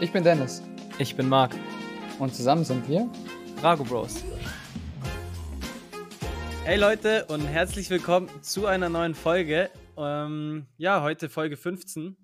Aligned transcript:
Ich 0.00 0.12
bin 0.12 0.22
Dennis. 0.22 0.62
Ich 1.00 1.16
bin 1.16 1.28
Marc. 1.28 1.56
Und 2.20 2.32
zusammen 2.32 2.64
sind 2.64 2.88
wir 2.88 3.10
Rago 3.60 3.82
Bros. 3.82 4.24
Hey 6.64 6.78
Leute 6.78 7.24
und 7.24 7.40
herzlich 7.40 7.90
willkommen 7.90 8.30
zu 8.40 8.66
einer 8.66 8.88
neuen 8.88 9.16
Folge. 9.16 9.70
Ähm, 9.96 10.66
ja, 10.76 11.02
heute 11.02 11.28
Folge 11.28 11.56
15. 11.56 12.16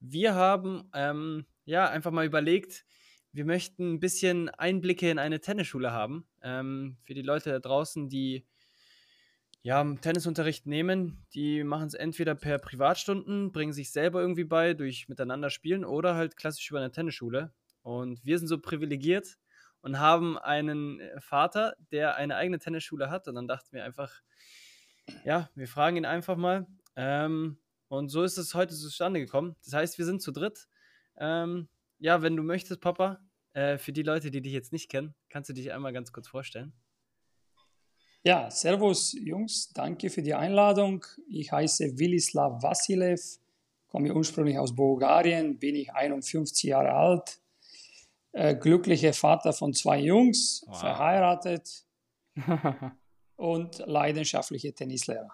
Wir 0.00 0.34
haben 0.34 0.88
ähm, 0.94 1.44
ja 1.66 1.90
einfach 1.90 2.10
mal 2.10 2.24
überlegt, 2.24 2.86
wir 3.32 3.44
möchten 3.44 3.92
ein 3.92 4.00
bisschen 4.00 4.48
Einblicke 4.48 5.10
in 5.10 5.18
eine 5.18 5.40
Tennisschule 5.40 5.92
haben. 5.92 6.26
Ähm, 6.42 6.96
für 7.02 7.12
die 7.12 7.20
Leute 7.20 7.50
da 7.50 7.58
draußen, 7.58 8.08
die 8.08 8.46
ja, 9.62 9.84
Tennisunterricht 10.00 10.66
nehmen, 10.66 11.26
die 11.34 11.64
machen 11.64 11.88
es 11.88 11.94
entweder 11.94 12.34
per 12.34 12.58
Privatstunden, 12.58 13.52
bringen 13.52 13.72
sich 13.72 13.92
selber 13.92 14.20
irgendwie 14.20 14.44
bei 14.44 14.74
durch 14.74 15.08
miteinander 15.08 15.50
spielen 15.50 15.84
oder 15.84 16.14
halt 16.14 16.36
klassisch 16.36 16.70
über 16.70 16.80
eine 16.80 16.90
Tennisschule. 16.90 17.52
Und 17.82 18.24
wir 18.24 18.38
sind 18.38 18.48
so 18.48 18.58
privilegiert 18.58 19.36
und 19.82 19.98
haben 19.98 20.38
einen 20.38 21.00
äh, 21.00 21.20
Vater, 21.20 21.74
der 21.92 22.16
eine 22.16 22.36
eigene 22.36 22.58
Tennisschule 22.58 23.10
hat. 23.10 23.28
Und 23.28 23.34
dann 23.34 23.48
dachten 23.48 23.72
wir 23.72 23.84
einfach, 23.84 24.20
ja, 25.24 25.50
wir 25.54 25.68
fragen 25.68 25.96
ihn 25.96 26.06
einfach 26.06 26.36
mal. 26.36 26.66
Ähm, 26.96 27.58
und 27.88 28.08
so 28.08 28.22
ist 28.22 28.38
es 28.38 28.54
heute 28.54 28.74
zustande 28.74 29.20
gekommen. 29.20 29.56
Das 29.64 29.74
heißt, 29.74 29.98
wir 29.98 30.04
sind 30.04 30.22
zu 30.22 30.32
dritt. 30.32 30.68
Ähm, 31.16 31.68
ja, 31.98 32.22
wenn 32.22 32.36
du 32.36 32.42
möchtest, 32.42 32.80
Papa, 32.80 33.20
äh, 33.52 33.78
für 33.78 33.92
die 33.92 34.02
Leute, 34.02 34.30
die 34.30 34.40
dich 34.40 34.52
jetzt 34.52 34.72
nicht 34.72 34.90
kennen, 34.90 35.14
kannst 35.28 35.50
du 35.50 35.54
dich 35.54 35.72
einmal 35.72 35.92
ganz 35.92 36.12
kurz 36.12 36.28
vorstellen. 36.28 36.72
Ja, 38.22 38.50
Servus 38.50 39.14
Jungs, 39.14 39.72
danke 39.72 40.10
für 40.10 40.20
die 40.20 40.34
Einladung. 40.34 41.06
Ich 41.26 41.52
heiße 41.52 41.98
Wilislav 41.98 42.62
Vasilev, 42.62 43.38
komme 43.88 44.14
ursprünglich 44.14 44.58
aus 44.58 44.76
Bulgarien, 44.76 45.58
bin 45.58 45.74
ich 45.74 45.94
51 45.94 46.64
Jahre 46.64 46.92
alt, 46.92 47.40
äh, 48.32 48.54
glücklicher 48.54 49.14
Vater 49.14 49.54
von 49.54 49.72
zwei 49.72 50.00
Jungs, 50.00 50.66
wow. 50.66 50.80
verheiratet 50.80 51.86
und 53.36 53.78
leidenschaftlicher 53.86 54.74
Tennislehrer. 54.74 55.30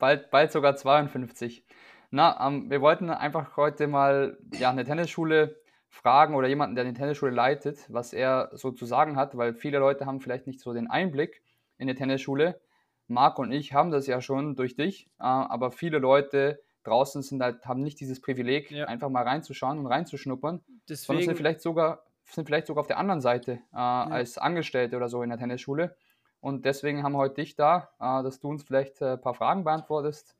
Bald, 0.00 0.32
bald 0.32 0.50
sogar 0.50 0.74
52. 0.74 1.64
Na, 2.10 2.44
ähm, 2.44 2.68
wir 2.70 2.80
wollten 2.80 3.08
einfach 3.10 3.56
heute 3.56 3.86
mal 3.86 4.36
ja, 4.54 4.70
eine 4.70 4.84
Tennisschule 4.84 5.60
fragen 5.88 6.34
oder 6.34 6.48
jemanden, 6.48 6.74
der 6.74 6.84
eine 6.84 6.94
Tennisschule 6.94 7.30
leitet, 7.30 7.86
was 7.88 8.12
er 8.12 8.50
so 8.54 8.72
zu 8.72 8.84
sagen 8.84 9.14
hat, 9.14 9.36
weil 9.36 9.54
viele 9.54 9.78
Leute 9.78 10.06
haben 10.06 10.20
vielleicht 10.20 10.48
nicht 10.48 10.58
so 10.58 10.72
den 10.72 10.90
Einblick 10.90 11.40
in 11.80 11.86
der 11.86 11.96
Tennisschule. 11.96 12.60
Marc 13.08 13.38
und 13.38 13.50
ich 13.50 13.72
haben 13.72 13.90
das 13.90 14.06
ja 14.06 14.20
schon 14.20 14.54
durch 14.54 14.76
dich, 14.76 15.06
äh, 15.18 15.24
aber 15.24 15.70
viele 15.72 15.98
Leute 15.98 16.62
draußen 16.84 17.22
sind 17.22 17.42
halt, 17.42 17.66
haben 17.66 17.82
nicht 17.82 17.98
dieses 18.00 18.20
Privileg, 18.20 18.70
ja. 18.70 18.86
einfach 18.86 19.08
mal 19.08 19.24
reinzuschauen 19.24 19.78
und 19.78 19.86
reinzuschnuppern, 19.86 20.60
Deswegen, 20.88 21.06
sondern 21.06 21.24
sind 21.24 21.36
vielleicht 21.36 21.60
sogar, 21.60 22.04
sind 22.26 22.46
vielleicht 22.46 22.66
sogar 22.66 22.82
auf 22.82 22.86
der 22.86 22.98
anderen 22.98 23.20
Seite 23.20 23.52
äh, 23.52 23.76
ja. 23.76 24.04
als 24.04 24.38
Angestellte 24.38 24.96
oder 24.96 25.08
so 25.08 25.22
in 25.22 25.30
der 25.30 25.38
Tennisschule. 25.38 25.96
Und 26.40 26.64
deswegen 26.64 27.02
haben 27.02 27.12
wir 27.12 27.18
heute 27.18 27.36
dich 27.36 27.56
da, 27.56 27.90
äh, 27.98 28.22
dass 28.22 28.40
du 28.40 28.48
uns 28.48 28.62
vielleicht 28.62 29.00
äh, 29.02 29.12
ein 29.12 29.20
paar 29.20 29.34
Fragen 29.34 29.64
beantwortest. 29.64 30.36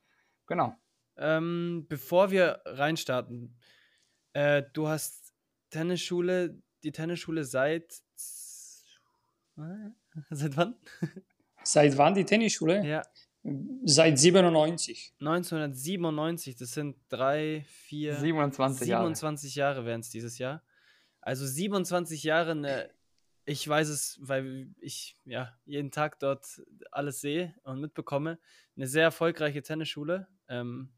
Genau. 0.47 0.75
Ähm, 1.17 1.87
bevor 1.89 2.31
wir 2.31 2.61
reinstarten, 2.65 3.57
äh, 4.33 4.63
du 4.73 4.89
hast 4.89 5.35
Tennisschule, 5.71 6.57
die 6.83 6.93
Tennisschule 6.93 7.45
seit 7.45 8.03
seit 10.31 10.57
wann? 10.57 10.75
Seit 11.73 11.97
wann 11.97 12.15
die 12.15 12.25
Tennisschule? 12.25 12.85
Ja. 12.85 13.03
Seit 13.85 14.19
97. 14.19 15.15
1997, 15.21 16.57
das 16.57 16.73
sind 16.73 16.97
drei, 17.09 17.65
vier, 17.67 18.17
27 18.17 18.87
Jahre. 18.87 19.05
27 19.05 19.55
Jahre, 19.55 19.75
Jahre 19.77 19.87
wären 19.87 20.01
es 20.01 20.11
dieses 20.11 20.39
Jahr. 20.39 20.63
Also 21.21 21.47
27 21.47 22.23
Jahre, 22.23 22.55
ne, 22.55 22.91
ich 23.45 23.67
weiß 23.67 23.89
es, 23.89 24.19
weil 24.21 24.69
ich 24.81 25.17
ja 25.25 25.57
jeden 25.65 25.91
Tag 25.91 26.19
dort 26.19 26.63
alles 26.93 27.21
sehe 27.21 27.55
und 27.63 27.81
mitbekomme. 27.81 28.39
Eine 28.77 28.87
sehr 28.87 29.05
erfolgreiche 29.05 29.63
Tennisschule. 29.63 30.29
Ähm, 30.49 30.93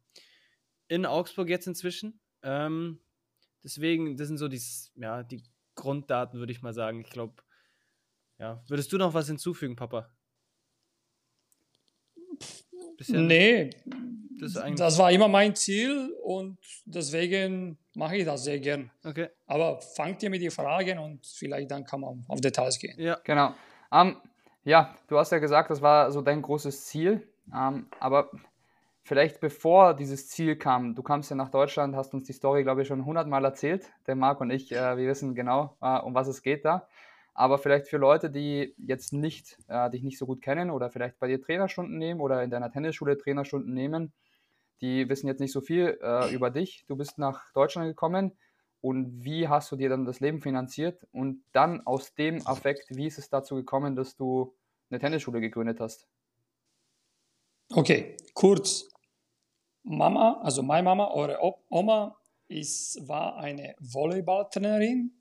in 0.88 1.06
Augsburg 1.06 1.48
jetzt 1.48 1.66
inzwischen. 1.66 2.20
Ähm, 2.42 3.00
deswegen, 3.62 4.16
das 4.16 4.28
sind 4.28 4.38
so 4.38 4.48
die, 4.48 4.60
ja, 4.96 5.22
die 5.22 5.42
Grunddaten, 5.74 6.38
würde 6.38 6.52
ich 6.52 6.62
mal 6.62 6.74
sagen. 6.74 7.00
Ich 7.00 7.10
glaube, 7.10 7.42
ja. 8.38 8.62
Würdest 8.66 8.92
du 8.92 8.98
noch 8.98 9.14
was 9.14 9.28
hinzufügen, 9.28 9.76
Papa? 9.76 10.10
Bisschen 12.96 13.26
nee, 13.26 13.70
das, 14.42 14.58
das, 14.76 14.98
war 14.98 15.10
immer 15.12 15.28
mein 15.28 15.54
Ziel 15.54 16.14
und 16.22 16.58
deswegen 16.84 17.78
mache 17.94 18.16
ich 18.16 18.24
das 18.24 18.44
sehr 18.44 18.58
gern. 18.58 18.90
Okay. 19.04 19.28
Aber 19.46 19.80
fangt 19.80 20.22
ihr 20.22 20.30
mit 20.30 20.42
den 20.42 20.50
Fragen 20.50 20.98
und 20.98 21.26
vielleicht 21.26 21.70
dann 21.70 21.84
kann 21.84 22.00
man 22.00 22.24
auf 22.28 22.40
Details 22.40 22.78
gehen. 22.78 22.98
Ja, 22.98 23.18
genau. 23.22 23.54
Um, 23.90 24.16
ja, 24.64 24.96
du 25.08 25.18
hast 25.18 25.32
ja 25.32 25.38
gesagt, 25.38 25.70
das 25.70 25.80
war 25.80 26.10
so 26.10 26.22
dein 26.22 26.42
großes 26.42 26.86
Ziel. 26.86 27.26
Um, 27.52 27.86
aber 28.00 28.30
vielleicht 29.04 29.40
bevor 29.40 29.94
dieses 29.94 30.28
Ziel 30.28 30.56
kam, 30.56 30.94
du 30.94 31.02
kamst 31.02 31.30
ja 31.30 31.36
nach 31.36 31.50
Deutschland, 31.50 31.94
hast 31.94 32.14
uns 32.14 32.24
die 32.24 32.32
Story, 32.32 32.62
glaube 32.62 32.82
ich, 32.82 32.88
schon 32.88 33.04
hundertmal 33.04 33.44
erzählt. 33.44 33.90
Der 34.06 34.16
Marc 34.16 34.40
und 34.40 34.50
ich, 34.50 34.72
äh, 34.72 34.96
wir 34.96 35.08
wissen 35.08 35.34
genau, 35.34 35.76
äh, 35.80 35.98
um 35.98 36.14
was 36.14 36.28
es 36.28 36.42
geht 36.42 36.64
da. 36.64 36.88
Aber 37.34 37.58
vielleicht 37.58 37.88
für 37.88 37.96
Leute, 37.96 38.30
die 38.30 38.74
jetzt 38.76 39.12
nicht, 39.12 39.58
äh, 39.68 39.90
dich 39.90 40.02
nicht 40.02 40.18
so 40.18 40.26
gut 40.26 40.42
kennen 40.42 40.70
oder 40.70 40.90
vielleicht 40.90 41.18
bei 41.18 41.28
dir 41.28 41.40
Trainerstunden 41.40 41.96
nehmen 41.96 42.20
oder 42.20 42.42
in 42.42 42.50
deiner 42.50 42.70
Tennisschule 42.70 43.16
Trainerstunden 43.16 43.72
nehmen, 43.72 44.12
die 44.82 45.08
wissen 45.08 45.28
jetzt 45.28 45.40
nicht 45.40 45.52
so 45.52 45.60
viel 45.60 45.98
äh, 46.02 46.34
über 46.34 46.50
dich. 46.50 46.84
Du 46.88 46.96
bist 46.96 47.18
nach 47.18 47.52
Deutschland 47.52 47.88
gekommen 47.88 48.32
und 48.80 49.24
wie 49.24 49.48
hast 49.48 49.70
du 49.72 49.76
dir 49.76 49.88
dann 49.88 50.04
das 50.04 50.20
Leben 50.20 50.40
finanziert? 50.40 51.06
Und 51.12 51.42
dann 51.52 51.86
aus 51.86 52.14
dem 52.14 52.46
Affekt, 52.46 52.84
wie 52.90 53.06
ist 53.06 53.18
es 53.18 53.30
dazu 53.30 53.54
gekommen, 53.54 53.96
dass 53.96 54.16
du 54.16 54.54
eine 54.90 54.98
Tennisschule 54.98 55.40
gegründet 55.40 55.80
hast? 55.80 56.08
Okay, 57.72 58.16
kurz. 58.34 58.88
Mama, 59.84 60.40
also 60.42 60.62
meine 60.62 60.82
Mama, 60.82 61.10
eure 61.12 61.38
Oma, 61.70 62.16
ist, 62.48 63.08
war 63.08 63.36
eine 63.36 63.74
Volleyballtrainerin 63.80 65.12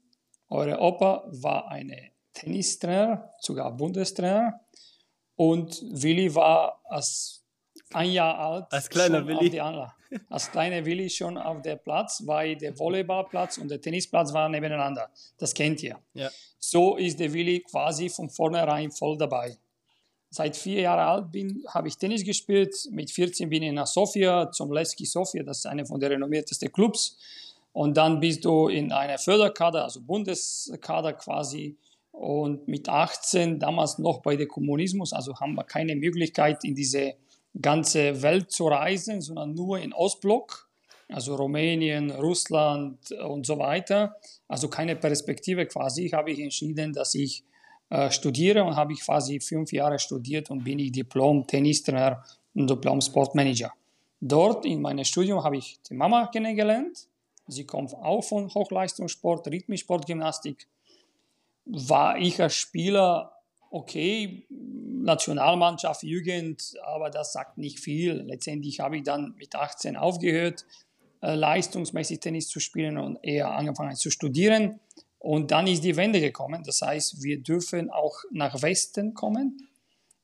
eure 0.52 0.80
Opa 0.80 1.24
war 1.28 1.70
eine 1.70 2.12
Tennistrainer, 2.34 3.34
sogar 3.40 3.76
Bundestrainer. 3.76 4.60
Und 5.36 5.82
Willi 5.90 6.36
war 6.36 6.82
als 6.86 7.44
ein 7.94 8.12
Jahr 8.12 8.38
alt. 8.38 8.66
Als 8.72 8.90
kleiner 8.90 9.26
Willi. 9.26 9.60
als 10.30 10.52
kleiner 10.52 10.86
Willi 10.86 11.10
schon 11.10 11.38
auf 11.38 11.62
der 11.62 11.78
Platz, 11.78 12.22
weil 12.26 12.58
der 12.58 12.78
Volleyballplatz 12.78 13.58
und 13.58 13.72
der 13.72 13.80
Tennisplatz 13.80 14.34
waren 14.34 14.52
nebeneinander. 14.52 15.10
Das 15.38 15.54
kennt 15.54 15.82
ihr. 15.84 15.98
Ja. 16.14 16.30
So 16.60 16.98
ist 16.98 17.20
der 17.20 17.32
Willi 17.32 17.62
quasi 17.62 18.10
von 18.10 18.30
vornherein 18.30 18.92
voll 18.92 19.18
dabei. 19.18 19.58
Seit 20.30 20.56
vier 20.56 20.82
Jahren 20.82 21.08
alt 21.08 21.32
bin, 21.32 21.64
habe 21.68 21.88
ich 21.88 21.98
Tennis 21.98 22.24
gespielt. 22.24 22.76
Mit 22.92 23.12
14 23.12 23.50
bin 23.50 23.64
ich 23.64 23.72
nach 23.74 23.88
Sofia, 23.88 24.52
zum 24.52 24.72
Leski 24.72 25.06
Sofia, 25.06 25.44
das 25.44 25.60
ist 25.60 25.66
einer 25.66 25.86
von 25.86 26.00
der 26.00 26.12
renommiertesten 26.12 26.72
Clubs. 26.72 27.18
Und 27.74 27.96
dann 27.98 28.20
bist 28.20 28.44
du 28.46 28.68
in 28.68 28.92
einer 28.92 29.18
Förderkader, 29.18 29.84
also 29.84 30.02
Bundeskader 30.02 31.14
quasi. 31.14 31.78
Und 32.12 32.68
mit 32.68 32.90
18, 32.90 33.60
damals 33.60 33.98
noch 33.98 34.22
bei 34.22 34.36
der 34.36 34.48
Kommunismus, 34.48 35.14
also 35.14 35.36
haben 35.40 35.56
wir 35.56 35.64
keine 35.64 35.96
Möglichkeit, 35.96 36.64
in 36.66 36.76
diese 36.76 37.16
ganze 37.60 38.22
Welt 38.22 38.52
zu 38.52 38.68
reisen, 38.68 39.22
sondern 39.22 39.54
nur 39.54 39.80
in 39.80 39.94
Ostblock, 39.94 40.70
also 41.08 41.36
Rumänien, 41.36 42.12
Russland 42.12 43.12
und 43.12 43.46
so 43.46 43.58
weiter. 43.58 44.18
Also 44.48 44.68
keine 44.70 44.96
Perspektive 44.96 45.66
quasi. 45.66 46.10
Habe 46.10 46.32
ich 46.32 46.40
entschieden, 46.40 46.94
dass 46.94 47.16
ich 47.16 47.44
äh, 47.90 48.10
studiere 48.12 48.64
und 48.64 48.76
habe 48.76 48.94
ich 48.94 49.02
quasi 49.02 49.40
fünf 49.40 49.72
Jahre 49.72 50.00
studiert 50.00 50.50
und 50.50 50.64
bin 50.64 50.80
ich 50.80 50.92
Diplom-Tennistrainer 50.92 52.24
und 52.54 52.70
Diplom-Sportmanager. 52.70 53.72
Dort 54.20 54.66
in 54.66 54.82
meinem 54.82 55.04
Studium 55.04 55.44
habe 55.44 55.58
ich 55.58 55.80
die 55.90 55.94
Mama 55.94 56.28
kennengelernt 56.28 57.08
Sie 57.48 57.66
kommt 57.66 57.94
auch 57.94 58.22
von 58.22 58.54
Hochleistungssport, 58.54 59.48
Rhythmussport, 59.48 60.06
Gymnastik. 60.06 60.68
War 61.66 62.18
ich 62.18 62.42
als 62.42 62.56
Spieler 62.56 63.34
okay, 63.72 64.46
Nationalmannschaft, 64.50 66.04
Jugend, 66.04 66.74
aber 66.84 67.10
das 67.10 67.34
sagt 67.34 67.58
nicht 67.58 67.80
viel. 67.80 68.14
Letztendlich 68.14 68.80
habe 68.80 68.98
ich 68.98 69.04
dann 69.04 69.34
mit 69.38 69.56
18 69.56 69.96
aufgehört, 69.96 70.66
äh, 71.22 71.36
leistungsmäßig 71.36 72.20
Tennis 72.20 72.48
zu 72.50 72.60
spielen 72.60 72.98
und 72.98 73.18
eher 73.24 73.52
angefangen 73.52 73.96
zu 73.96 74.12
studieren. 74.12 74.80
Und 75.18 75.52
dann 75.52 75.68
ist 75.68 75.84
die 75.84 75.96
Wende 75.96 76.20
gekommen. 76.20 76.64
Das 76.66 76.82
heißt, 76.82 77.24
wir 77.24 77.42
dürfen 77.42 77.90
auch 77.90 78.16
nach 78.32 78.62
Westen 78.62 79.14
kommen. 79.14 79.70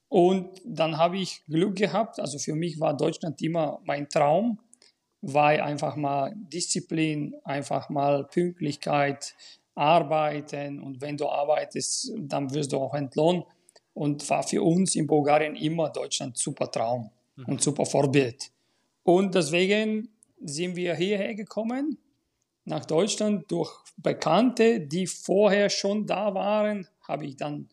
Und 0.09 0.61
dann 0.65 0.97
habe 0.97 1.17
ich 1.17 1.43
Glück 1.47 1.75
gehabt. 1.75 2.19
Also 2.19 2.39
für 2.39 2.55
mich 2.55 2.79
war 2.79 2.95
Deutschland 2.95 3.41
immer 3.41 3.79
mein 3.85 4.09
Traum 4.09 4.59
weil 5.21 5.61
einfach 5.61 5.95
mal 5.95 6.33
Disziplin, 6.35 7.35
einfach 7.43 7.89
mal 7.89 8.23
Pünktlichkeit, 8.25 9.35
arbeiten 9.77 10.81
und 10.81 11.01
wenn 11.01 11.17
du 11.17 11.29
arbeitest, 11.29 12.11
dann 12.17 12.51
wirst 12.53 12.73
du 12.73 12.77
auch 12.77 12.95
entlohnt 12.95 13.45
und 13.93 14.27
war 14.29 14.41
für 14.41 14.63
uns 14.63 14.95
in 14.95 15.05
Bulgarien 15.05 15.55
immer 15.55 15.89
Deutschland 15.89 16.35
super 16.37 16.69
Traum 16.71 17.11
mhm. 17.35 17.45
und 17.45 17.61
super 17.61 17.85
Vorbild. 17.85 18.51
Und 19.03 19.35
deswegen 19.35 20.09
sind 20.41 20.75
wir 20.75 20.95
hierher 20.95 21.35
gekommen. 21.35 21.97
nach 22.65 22.85
Deutschland 22.85 23.49
durch 23.49 23.71
Bekannte, 23.95 24.81
die 24.81 25.07
vorher 25.07 25.69
schon 25.69 26.05
da 26.05 26.33
waren, 26.33 26.85
habe 27.07 27.25
ich 27.25 27.37
dann 27.37 27.69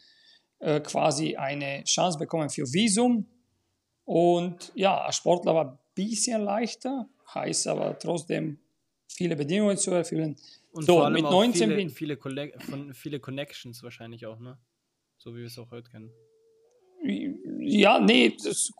äh, 0.61 0.79
quasi 0.81 1.35
eine 1.35 1.83
Chance 1.83 2.17
bekommen 2.17 2.49
für 2.49 2.73
Visum. 2.73 3.27
Und 4.05 4.71
ja, 4.77 4.99
als 4.99 5.17
Sportler 5.17 5.55
war 5.55 5.65
ein 5.73 5.79
bisschen 5.97 6.43
leichter, 6.43 7.09
heißt 7.35 7.67
aber 7.69 7.99
trotzdem 7.99 8.59
viele 9.09 9.37
Bedingungen 9.37 9.77
zu 9.77 9.91
erfüllen. 9.93 10.37
Und 10.73 10.85
so, 10.85 10.95
vor 10.95 11.05
allem 11.05 11.15
mit 11.15 11.23
19 11.23 11.53
viele, 11.53 11.77
bin 11.77 11.91
viele, 11.91 12.51
von, 12.61 12.95
viele 12.95 13.21
Connections 13.21 13.83
wahrscheinlich 13.83 14.27
auch, 14.27 14.41
ne? 14.41 14.59
So 15.19 15.35
wie 15.35 15.39
wir 15.39 15.47
es 15.47 15.59
auch 15.59 15.71
heute 15.71 15.91
kennen. 15.91 16.11
Ja, 17.61 18.01
nee, 18.01 18.37
das, 18.43 18.73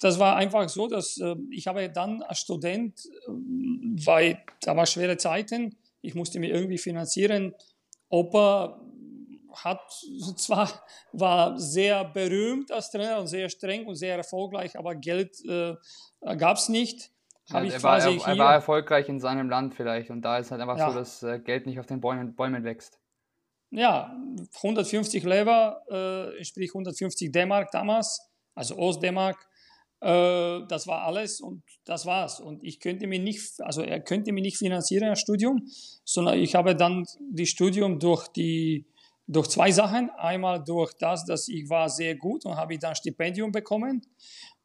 das 0.00 0.18
war 0.18 0.36
einfach 0.36 0.68
so, 0.68 0.88
dass 0.88 1.18
äh, 1.18 1.36
ich 1.50 1.66
habe 1.66 1.90
dann 1.90 2.22
als 2.22 2.40
Student, 2.40 2.98
äh, 3.06 3.30
weil 3.30 4.42
da 4.62 4.76
war 4.76 4.86
schwere 4.86 5.16
Zeiten, 5.18 5.76
ich 6.00 6.14
musste 6.14 6.40
mir 6.40 6.50
irgendwie 6.50 6.78
finanzieren. 6.78 7.54
Opa 8.08 8.80
hat 9.52 9.80
zwar 10.36 10.70
war 11.12 11.58
sehr 11.58 12.04
berühmt 12.04 12.70
als 12.72 12.90
Trainer 12.90 13.20
und 13.20 13.26
sehr 13.26 13.48
streng 13.48 13.86
und 13.86 13.96
sehr 13.96 14.16
erfolgreich, 14.16 14.78
aber 14.78 14.94
Geld 14.94 15.44
äh, 15.44 15.74
gab 16.36 16.56
es 16.56 16.68
nicht. 16.68 17.10
Ja, 17.48 17.62
er, 17.62 17.82
war, 17.82 17.98
er, 17.98 18.26
er, 18.26 18.38
war, 18.38 18.54
erfolgreich 18.54 19.08
in 19.08 19.20
seinem 19.20 19.48
Land 19.48 19.74
vielleicht 19.74 20.10
und 20.10 20.22
da 20.22 20.38
ist 20.38 20.50
halt 20.50 20.60
einfach 20.60 20.78
ja. 20.78 20.90
so, 20.90 20.98
dass 20.98 21.22
äh, 21.22 21.38
Geld 21.38 21.66
nicht 21.66 21.78
auf 21.78 21.86
den 21.86 22.00
Bäumen, 22.00 22.34
Bäumen 22.34 22.64
wächst. 22.64 22.98
Ja, 23.70 24.16
150 24.56 25.22
Lever, 25.24 25.82
äh, 25.88 26.44
sprich 26.44 26.70
150 26.70 27.30
D-Mark 27.30 27.70
damals, 27.70 28.20
also 28.54 28.76
Ost-D-Mark. 28.76 29.36
Äh, 30.00 30.66
das 30.68 30.86
war 30.86 31.02
alles 31.02 31.40
und 31.40 31.62
das 31.84 32.04
war's. 32.06 32.40
Und 32.40 32.62
ich 32.64 32.80
könnte 32.80 33.06
mir 33.06 33.18
nicht, 33.18 33.60
also 33.60 33.82
er 33.82 34.00
könnte 34.00 34.32
mir 34.32 34.42
nicht 34.42 34.58
finanzieren, 34.58 35.08
das 35.08 35.20
Studium, 35.20 35.62
sondern 36.04 36.38
ich 36.38 36.54
habe 36.54 36.74
dann 36.74 37.04
das 37.32 37.48
Studium 37.48 37.98
durch 37.98 38.28
die 38.28 38.86
durch 39.28 39.48
zwei 39.48 39.72
Sachen. 39.72 40.10
Einmal 40.10 40.62
durch 40.62 40.92
das, 40.94 41.24
dass 41.24 41.48
ich 41.48 41.68
war 41.68 41.88
sehr 41.88 42.14
gut 42.14 42.44
und 42.44 42.56
habe 42.56 42.74
ich 42.74 42.78
dann 42.78 42.94
Stipendium 42.94 43.50
bekommen 43.50 44.02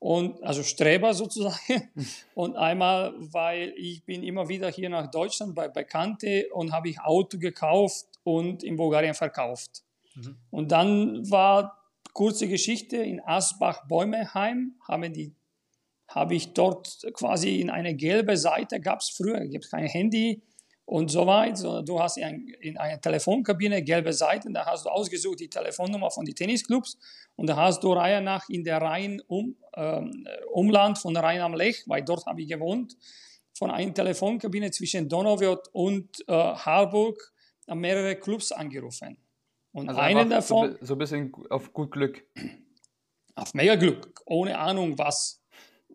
und 0.01 0.41
also 0.41 0.63
Streber 0.63 1.13
sozusagen. 1.13 1.91
Und 2.33 2.55
einmal, 2.55 3.13
weil 3.19 3.71
ich 3.77 4.03
bin 4.03 4.23
immer 4.23 4.49
wieder 4.49 4.71
hier 4.71 4.89
nach 4.89 5.11
Deutschland 5.11 5.53
bei 5.53 5.67
Bekannte 5.67 6.47
und 6.53 6.71
habe 6.71 6.89
ich 6.89 6.99
Auto 6.99 7.37
gekauft 7.37 8.07
und 8.23 8.63
in 8.63 8.77
Bulgarien 8.77 9.13
verkauft. 9.13 9.83
Mhm. 10.15 10.37
Und 10.49 10.71
dann 10.71 11.29
war 11.29 11.77
kurze 12.13 12.47
Geschichte 12.47 12.97
in 12.97 13.21
Asbach-Bäumeheim 13.21 14.73
haben 14.87 15.13
die 15.13 15.35
habe 16.07 16.33
ich 16.33 16.53
dort 16.53 17.07
quasi 17.13 17.61
in 17.61 17.69
eine 17.69 17.93
gelbe 17.93 18.37
Seite, 18.37 18.81
gab 18.81 19.01
es 19.01 19.09
früher, 19.09 19.45
gibt 19.47 19.69
kein 19.69 19.85
Handy, 19.85 20.41
und 20.85 21.09
so 21.09 21.25
sondern 21.53 21.85
du 21.85 21.99
hast 21.99 22.17
in, 22.17 22.47
in 22.59 22.77
einer 22.77 22.99
Telefonkabine 22.99 23.83
gelbe 23.83 24.13
Seiten, 24.13 24.53
da 24.53 24.65
hast 24.65 24.85
du 24.85 24.89
ausgesucht 24.89 25.39
die 25.39 25.49
Telefonnummer 25.49 26.11
von 26.11 26.25
den 26.25 26.35
Tennisclubs 26.35 26.97
und 27.35 27.47
da 27.47 27.55
hast 27.55 27.83
du 27.83 27.93
Reihe 27.93 28.21
nach 28.21 28.49
in 28.49 28.63
der 28.63 28.81
Rhein 28.81 29.21
um, 29.27 29.55
ähm, 29.75 30.27
Umland 30.51 30.97
von 30.97 31.15
Rhein 31.15 31.41
am 31.41 31.53
Lech, 31.53 31.83
weil 31.87 32.03
dort 32.03 32.25
habe 32.25 32.41
ich 32.41 32.49
gewohnt, 32.49 32.97
von 33.53 33.71
einer 33.71 33.93
Telefonkabine 33.93 34.71
zwischen 34.71 35.07
Donauwörth 35.07 35.69
und 35.71 36.09
äh, 36.27 36.33
Harburg 36.33 37.31
mehrere 37.67 38.15
Clubs 38.15 38.51
angerufen. 38.51 39.17
Und 39.71 39.89
also 39.89 40.01
einen 40.01 40.29
davon. 40.29 40.71
So, 40.81 40.85
so 40.87 40.95
ein 40.95 40.97
bisschen 40.97 41.33
auf 41.49 41.71
gut 41.73 41.91
Glück. 41.91 42.25
Auf 43.35 43.53
mega 43.53 43.75
Glück, 43.75 44.21
ohne 44.25 44.57
Ahnung 44.57 44.97
was. 44.97 45.41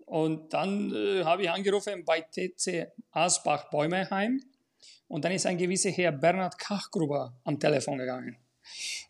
Und 0.07 0.53
dann 0.53 0.95
äh, 0.95 1.25
habe 1.25 1.43
ich 1.43 1.51
angerufen 1.51 2.05
bei 2.05 2.21
TC 2.21 2.93
Asbach-Bäumeheim 3.11 4.41
und 5.09 5.25
dann 5.25 5.33
ist 5.33 5.47
ein 5.47 5.59
gewisser 5.59 5.91
Herr 5.91 6.13
Bernhard 6.13 6.59
Kachgruber 6.59 7.35
am 7.45 7.59
Telefon 7.59 7.99
gegangen. 7.99 8.37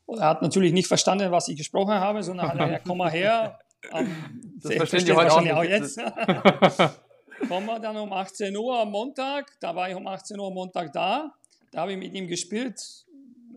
Und 0.05 0.19
er 0.19 0.29
hat 0.29 0.43
natürlich 0.43 0.73
nicht 0.73 0.87
verstanden, 0.87 1.31
was 1.31 1.49
ich 1.49 1.57
gesprochen 1.57 1.95
habe, 1.95 2.23
sondern 2.23 2.49
hat 2.49 2.59
gesagt, 2.59 2.85
komm 2.87 2.99
mal 2.99 3.11
her. 3.11 3.59
Um, 3.93 4.59
das 4.63 4.75
verstehen 4.75 5.05
die 5.05 5.13
heute 5.13 5.33
auch, 5.33 5.47
auch 5.47 5.65
jetzt. 5.65 5.99
Kommen 7.49 7.67
wir 7.67 7.79
dann 7.79 7.97
um 7.97 8.13
18 8.13 8.57
Uhr 8.57 8.81
am 8.81 8.91
Montag. 8.91 9.53
Da 9.61 9.75
war 9.75 9.89
ich 9.89 9.95
um 9.95 10.07
18 10.07 10.39
Uhr 10.39 10.47
am 10.49 10.55
Montag 10.55 10.93
da. 10.93 11.33
Da 11.71 11.83
habe 11.83 11.93
ich 11.93 11.99
mit 11.99 12.15
ihm 12.15 12.27
gespielt. 12.27 12.81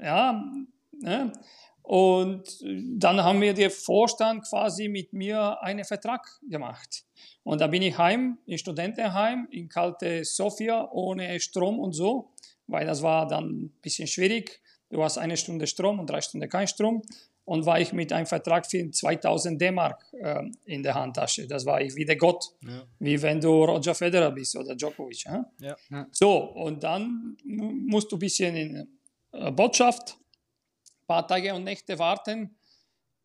Ja, 0.01 0.43
ne? 0.91 1.31
Und 1.89 2.63
dann 2.99 3.23
haben 3.23 3.41
wir 3.41 3.55
der 3.55 3.71
Vorstand 3.71 4.47
quasi 4.47 4.87
mit 4.87 5.11
mir 5.11 5.59
einen 5.63 5.83
Vertrag 5.83 6.21
gemacht. 6.47 7.03
Und 7.41 7.61
da 7.61 7.65
bin 7.65 7.81
ich 7.81 7.97
heim, 7.97 8.37
in 8.45 8.59
Studentenheim, 8.59 9.47
in 9.49 9.69
kalte 9.69 10.23
Sofia, 10.23 10.87
ohne 10.91 11.39
Strom 11.39 11.79
und 11.79 11.93
so, 11.93 12.29
weil 12.67 12.85
das 12.85 13.01
war 13.01 13.27
dann 13.27 13.45
ein 13.45 13.69
bisschen 13.81 14.05
schwierig. 14.05 14.61
Du 14.91 15.01
hast 15.03 15.17
eine 15.17 15.35
Stunde 15.35 15.65
Strom 15.65 15.99
und 15.99 16.07
drei 16.07 16.21
Stunden 16.21 16.47
kein 16.47 16.67
Strom. 16.67 17.01
Und 17.43 17.65
war 17.65 17.79
ich 17.81 17.91
mit 17.91 18.13
einem 18.13 18.27
Vertrag 18.27 18.69
für 18.69 18.91
2000 18.91 19.59
D-Mark 19.59 20.13
äh, 20.13 20.43
in 20.65 20.83
der 20.83 20.93
Handtasche. 20.93 21.47
Das 21.47 21.65
war 21.65 21.81
ich 21.81 21.95
wie 21.95 22.05
der 22.05 22.17
Gott, 22.17 22.53
ja. 22.61 22.83
wie 22.99 23.19
wenn 23.19 23.41
du 23.41 23.63
Roger 23.63 23.95
Federer 23.95 24.29
bist 24.29 24.55
oder 24.55 24.75
Djokovic. 24.75 25.25
Ja? 25.25 25.43
Ja. 25.59 26.07
So, 26.11 26.37
und 26.37 26.83
dann 26.83 27.35
musst 27.43 28.11
du 28.11 28.17
ein 28.17 28.19
bisschen 28.19 28.55
in 28.55 28.87
äh, 29.31 29.51
Botschaft, 29.51 30.18
paar 31.09 31.27
Tage 31.27 31.53
und 31.53 31.63
Nächte 31.63 31.97
warten 31.97 32.55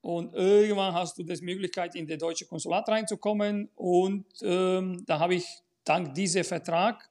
und 0.05 0.35
irgendwann 0.35 0.93
hast 0.93 1.19
du 1.19 1.23
die 1.23 1.43
Möglichkeit, 1.43 1.95
in 1.95 2.07
das 2.07 2.19
deutsche 2.19 2.45
Konsulat 2.45 2.87
reinzukommen. 2.91 3.71
Und 3.75 4.27
ähm, 4.43 5.03
da 5.07 5.19
habe 5.19 5.35
ich 5.37 5.47
dank 5.83 6.15
diesem 6.15 6.45
Vertrag 6.45 7.09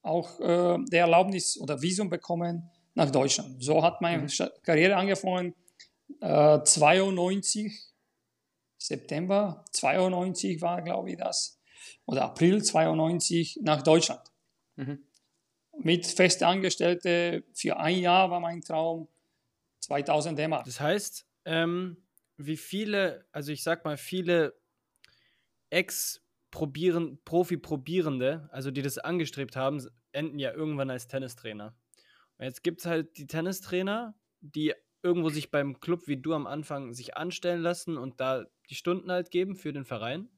auch 0.00 0.40
äh, 0.40 0.78
die 0.90 0.96
Erlaubnis 0.96 1.60
oder 1.60 1.82
Visum 1.82 2.08
bekommen 2.08 2.70
nach 2.94 3.10
Deutschland. 3.10 3.62
So 3.62 3.82
hat 3.82 4.00
meine 4.00 4.22
mhm. 4.22 4.48
Karriere 4.62 4.96
angefangen. 4.96 5.54
Äh, 6.22 6.60
92, 6.64 7.78
September 8.78 9.62
92 9.72 10.62
war, 10.62 10.80
glaube 10.80 11.10
ich, 11.10 11.18
das. 11.18 11.60
Oder 12.06 12.24
April 12.24 12.62
92 12.62 13.60
nach 13.62 13.82
Deutschland. 13.82 14.22
Mhm. 14.76 15.04
Mit 15.76 16.06
Festangestellte 16.06 17.44
für 17.52 17.76
ein 17.78 17.98
Jahr 17.98 18.30
war 18.30 18.40
mein 18.40 18.62
Traum. 18.62 19.08
2000 19.90 20.38
D-Mark. 20.38 20.64
Das 20.64 20.80
heißt, 20.80 21.26
ähm, 21.46 21.96
wie 22.36 22.56
viele, 22.56 23.26
also 23.32 23.50
ich 23.50 23.64
sag 23.64 23.84
mal, 23.84 23.96
viele 23.96 24.54
Ex-Profi-Probierende, 25.70 27.18
-Probieren, 27.58 28.48
also 28.50 28.70
die 28.70 28.82
das 28.82 28.98
angestrebt 28.98 29.56
haben, 29.56 29.84
enden 30.12 30.38
ja 30.38 30.52
irgendwann 30.52 30.90
als 30.90 31.08
Tennistrainer. 31.08 31.76
Und 32.38 32.44
jetzt 32.44 32.62
gibt 32.62 32.80
es 32.80 32.86
halt 32.86 33.18
die 33.18 33.26
Tennistrainer, 33.26 34.14
die 34.40 34.74
irgendwo 35.02 35.28
sich 35.28 35.50
beim 35.50 35.80
Club 35.80 36.06
wie 36.06 36.18
du 36.18 36.34
am 36.34 36.46
Anfang 36.46 36.94
sich 36.94 37.16
anstellen 37.16 37.60
lassen 37.60 37.96
und 37.96 38.20
da 38.20 38.46
die 38.68 38.76
Stunden 38.76 39.10
halt 39.10 39.32
geben 39.32 39.56
für 39.56 39.72
den 39.72 39.84
Verein. 39.84 40.30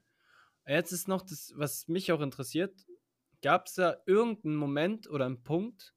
Und 0.65 0.73
jetzt 0.73 0.93
ist 0.93 1.09
noch 1.09 1.21
das, 1.21 1.53
was 1.57 1.89
mich 1.89 2.11
auch 2.11 2.23
interessiert, 2.23 2.87
gab 3.43 3.67
es 3.67 3.75
da 3.75 3.99
irgendeinen 4.07 4.57
Moment 4.57 5.11
oder 5.11 5.27
einen 5.27 5.43
Punkt, 5.43 5.95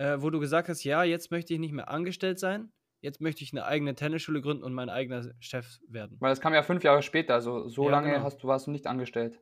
äh, 0.00 0.22
wo 0.22 0.30
du 0.30 0.40
gesagt 0.40 0.70
hast, 0.70 0.82
ja, 0.82 1.04
jetzt 1.04 1.30
möchte 1.30 1.52
ich 1.52 1.60
nicht 1.60 1.72
mehr 1.72 1.90
angestellt 1.90 2.38
sein, 2.38 2.72
jetzt 3.02 3.20
möchte 3.20 3.44
ich 3.44 3.52
eine 3.52 3.66
eigene 3.66 3.94
Tennisschule 3.94 4.40
gründen 4.40 4.64
und 4.64 4.72
mein 4.72 4.88
eigener 4.88 5.30
Chef 5.40 5.78
werden. 5.88 6.16
Weil 6.20 6.30
das 6.30 6.40
kam 6.40 6.54
ja 6.54 6.62
fünf 6.62 6.82
Jahre 6.82 7.02
später, 7.02 7.34
also 7.34 7.68
so 7.68 7.84
ja, 7.84 7.90
lange 7.90 8.12
genau. 8.12 8.24
hast 8.24 8.42
du, 8.42 8.48
warst 8.48 8.66
du 8.66 8.70
nicht 8.70 8.86
angestellt. 8.86 9.38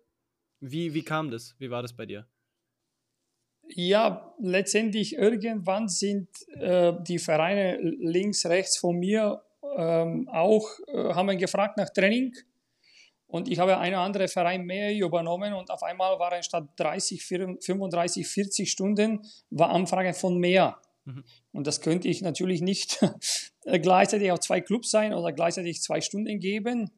Wie, 0.60 0.94
wie 0.94 1.04
kam 1.04 1.30
das? 1.30 1.54
Wie 1.60 1.70
war 1.70 1.82
das 1.82 1.92
bei 1.92 2.06
dir? 2.06 2.26
Ja, 3.68 4.34
letztendlich 4.40 5.14
irgendwann 5.14 5.88
sind 5.88 6.28
äh, 6.54 6.92
die 7.06 7.20
Vereine 7.20 7.78
links, 7.80 8.44
rechts 8.46 8.78
von 8.78 8.96
mir 8.96 9.42
ähm, 9.76 10.28
auch, 10.28 10.68
äh, 10.88 11.14
haben 11.14 11.38
gefragt 11.38 11.76
nach 11.76 11.90
Training. 11.90 12.34
Und 13.28 13.48
ich 13.48 13.58
habe 13.58 13.76
einen 13.76 13.94
anderen 13.94 14.26
Verein 14.28 14.64
mehr 14.64 14.94
übernommen 14.94 15.52
und 15.52 15.70
auf 15.70 15.82
einmal 15.82 16.18
waren 16.18 16.42
statt 16.42 16.64
30, 16.76 17.22
35, 17.22 18.26
40 18.26 18.70
Stunden 18.70 19.20
war 19.50 19.68
Anfrage 19.68 20.14
von 20.14 20.38
mehr. 20.38 20.78
Mhm. 21.04 21.24
Und 21.52 21.66
das 21.66 21.82
könnte 21.82 22.08
ich 22.08 22.22
natürlich 22.22 22.62
nicht 22.62 23.00
gleichzeitig 23.82 24.32
auf 24.32 24.40
zwei 24.40 24.62
Clubs 24.62 24.90
sein 24.90 25.12
oder 25.12 25.32
gleichzeitig 25.32 25.82
zwei 25.82 26.00
Stunden 26.00 26.40
geben. 26.40 26.90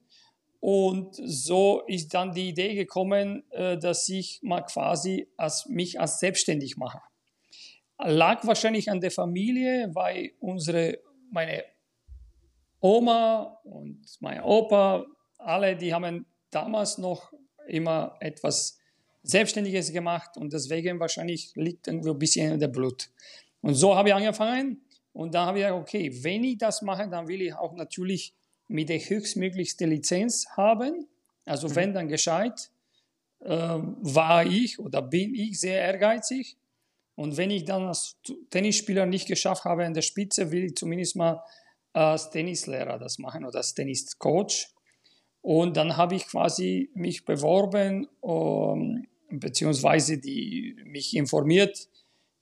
Und 0.60 1.16
so 1.16 1.82
ist 1.86 2.14
dann 2.14 2.32
die 2.32 2.50
Idee 2.50 2.74
gekommen, 2.74 3.42
äh, 3.50 3.76
dass 3.76 4.08
ich 4.08 4.38
mal 4.42 4.60
quasi 4.60 5.26
als, 5.36 5.66
mich 5.66 5.98
als 5.98 6.20
selbstständig 6.20 6.76
mache. 6.76 7.00
Lag 7.98 8.46
wahrscheinlich 8.46 8.88
an 8.88 9.00
der 9.00 9.10
Familie, 9.10 9.90
weil 9.94 10.32
unsere, 10.38 10.98
meine 11.30 11.64
Oma 12.80 13.58
und 13.64 14.04
mein 14.20 14.42
Opa, 14.42 15.04
alle, 15.40 15.76
die 15.76 15.92
haben 15.92 16.26
damals 16.50 16.98
noch 16.98 17.32
immer 17.66 18.16
etwas 18.20 18.78
Selbstständiges 19.22 19.92
gemacht 19.92 20.36
und 20.36 20.52
deswegen 20.52 20.98
wahrscheinlich 20.98 21.52
liegt 21.54 21.86
irgendwo 21.86 22.12
ein 22.12 22.18
bisschen 22.18 22.52
in 22.52 22.60
der 22.60 22.68
Blut. 22.68 23.10
Und 23.60 23.74
so 23.74 23.94
habe 23.94 24.08
ich 24.08 24.14
angefangen 24.14 24.80
und 25.12 25.34
dann 25.34 25.46
habe 25.46 25.58
ich 25.58 25.64
gesagt, 25.64 25.80
okay, 25.80 26.24
wenn 26.24 26.44
ich 26.44 26.58
das 26.58 26.82
mache, 26.82 27.08
dann 27.08 27.28
will 27.28 27.42
ich 27.42 27.54
auch 27.54 27.74
natürlich 27.74 28.34
mit 28.68 28.88
der 28.88 28.98
höchstmöglichsten 28.98 29.90
Lizenz 29.90 30.46
haben. 30.56 31.06
Also 31.44 31.68
mhm. 31.68 31.76
wenn 31.76 31.94
dann 31.94 32.08
gescheit, 32.08 32.70
äh, 33.40 33.48
war 33.48 34.46
ich 34.46 34.78
oder 34.78 35.02
bin 35.02 35.34
ich 35.34 35.60
sehr 35.60 35.80
ehrgeizig. 35.80 36.56
Und 37.16 37.36
wenn 37.36 37.50
ich 37.50 37.64
dann 37.64 37.86
als 37.86 38.16
Tennisspieler 38.48 39.04
nicht 39.04 39.28
geschafft 39.28 39.64
habe 39.64 39.84
an 39.84 39.92
der 39.92 40.02
Spitze, 40.02 40.50
will 40.52 40.64
ich 40.64 40.76
zumindest 40.76 41.16
mal 41.16 41.42
als 41.92 42.30
Tennislehrer 42.30 42.98
das 42.98 43.18
machen 43.18 43.44
oder 43.44 43.58
als 43.58 43.74
Tenniscoach. 43.74 44.68
Und 45.42 45.76
dann 45.76 45.96
habe 45.96 46.14
ich 46.14 46.26
quasi 46.26 46.90
mich 46.94 47.24
beworben, 47.24 48.08
ähm, 48.22 49.06
beziehungsweise 49.30 50.18
die, 50.18 50.76
mich 50.84 51.16
informiert. 51.16 51.88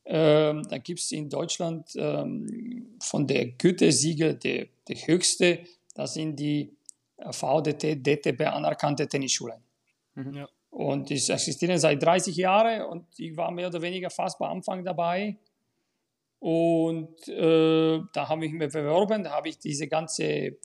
Ähm, 0.05 0.63
da 0.69 0.79
gibt 0.79 1.01
es 1.01 1.13
in 1.13 1.29
Deutschland 1.29 1.91
ähm, 1.97 2.97
von 3.01 3.27
der 3.27 3.47
Gütesiegel 3.47 4.35
der, 4.35 4.67
der 4.89 4.97
höchste, 4.97 5.61
das 5.95 6.15
sind 6.15 6.41
die 6.41 6.75
VDT, 7.31 8.07
DTB 8.07 8.43
anerkannte 8.43 9.07
Tennisschulen. 9.07 9.63
Mhm. 10.15 10.35
Ja. 10.35 10.49
Und 10.71 11.11
die 11.11 11.15
existieren 11.15 11.79
seit 11.79 12.03
30 12.03 12.37
Jahren 12.37 12.83
und 12.83 13.07
ich 13.19 13.37
war 13.37 13.51
mehr 13.51 13.69
oder 13.69 13.83
weniger 13.83 14.11
fast 14.11 14.39
bei 14.39 14.47
Anfang 14.47 14.85
dabei. 14.85 15.37
Und 16.41 17.27
äh, 17.29 18.01
da 18.13 18.29
habe 18.29 18.47
ich 18.47 18.53
mich 18.53 18.73
beworben, 18.73 19.25
da 19.25 19.33
habe 19.33 19.49
ich 19.49 19.59
diese 19.59 19.89
ganze, 19.89 20.57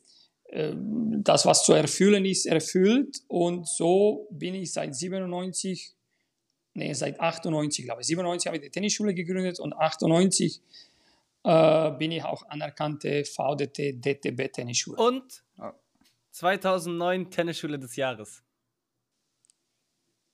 das 0.56 1.46
was 1.46 1.66
zu 1.66 1.74
erfüllen 1.74 2.26
ist, 2.26 2.46
erfüllt. 2.46 3.22
Und 3.28 3.68
so 3.68 4.28
bin 4.32 4.56
ich 4.56 4.72
seit 4.72 4.96
97, 4.96 5.94
nee, 6.76 6.94
seit 6.94 7.20
98, 7.20 7.86
glaube 7.86 8.02
ich. 8.02 8.08
97 8.08 8.48
habe 8.48 8.58
ich 8.58 8.64
die 8.64 8.70
Tennisschule 8.70 9.14
gegründet 9.14 9.60
und 9.60 9.74
98 9.74 10.62
äh, 11.44 11.92
bin 11.92 12.12
ich 12.12 12.24
auch 12.24 12.44
anerkannte 12.50 13.26
VDT, 13.26 14.04
DTB 14.04 14.52
Tennisschule. 14.52 14.98
Und 14.98 15.44
2009 16.32 17.30
Tennisschule 17.30 17.80
des 17.80 17.96
Jahres. 17.96 18.44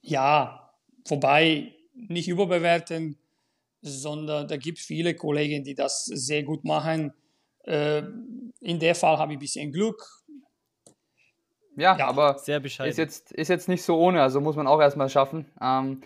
Ja, 0.01 0.73
wobei 1.07 1.75
nicht 1.93 2.29
überbewerten, 2.29 3.17
sondern 3.81 4.47
da 4.47 4.57
gibt 4.57 4.79
es 4.79 4.85
viele 4.85 5.13
Kollegen, 5.13 5.63
die 5.63 5.75
das 5.75 6.05
sehr 6.05 6.43
gut 6.43 6.63
machen. 6.63 7.13
Äh, 7.63 8.03
in 8.61 8.79
der 8.79 8.95
Fall 8.95 9.17
habe 9.17 9.33
ich 9.33 9.37
ein 9.37 9.41
bisschen 9.41 9.71
Glück. 9.71 10.05
Ja, 11.75 11.97
ja 11.97 12.07
aber 12.07 12.37
sehr 12.39 12.59
bescheiden. 12.59 12.91
Ist 12.91 12.97
jetzt, 12.97 13.31
ist 13.31 13.47
jetzt 13.47 13.69
nicht 13.69 13.83
so 13.83 13.97
ohne, 13.97 14.21
also 14.21 14.41
muss 14.41 14.55
man 14.55 14.67
auch 14.67 14.81
erstmal 14.81 15.09
schaffen. 15.09 15.45
Ähm, 15.61 16.01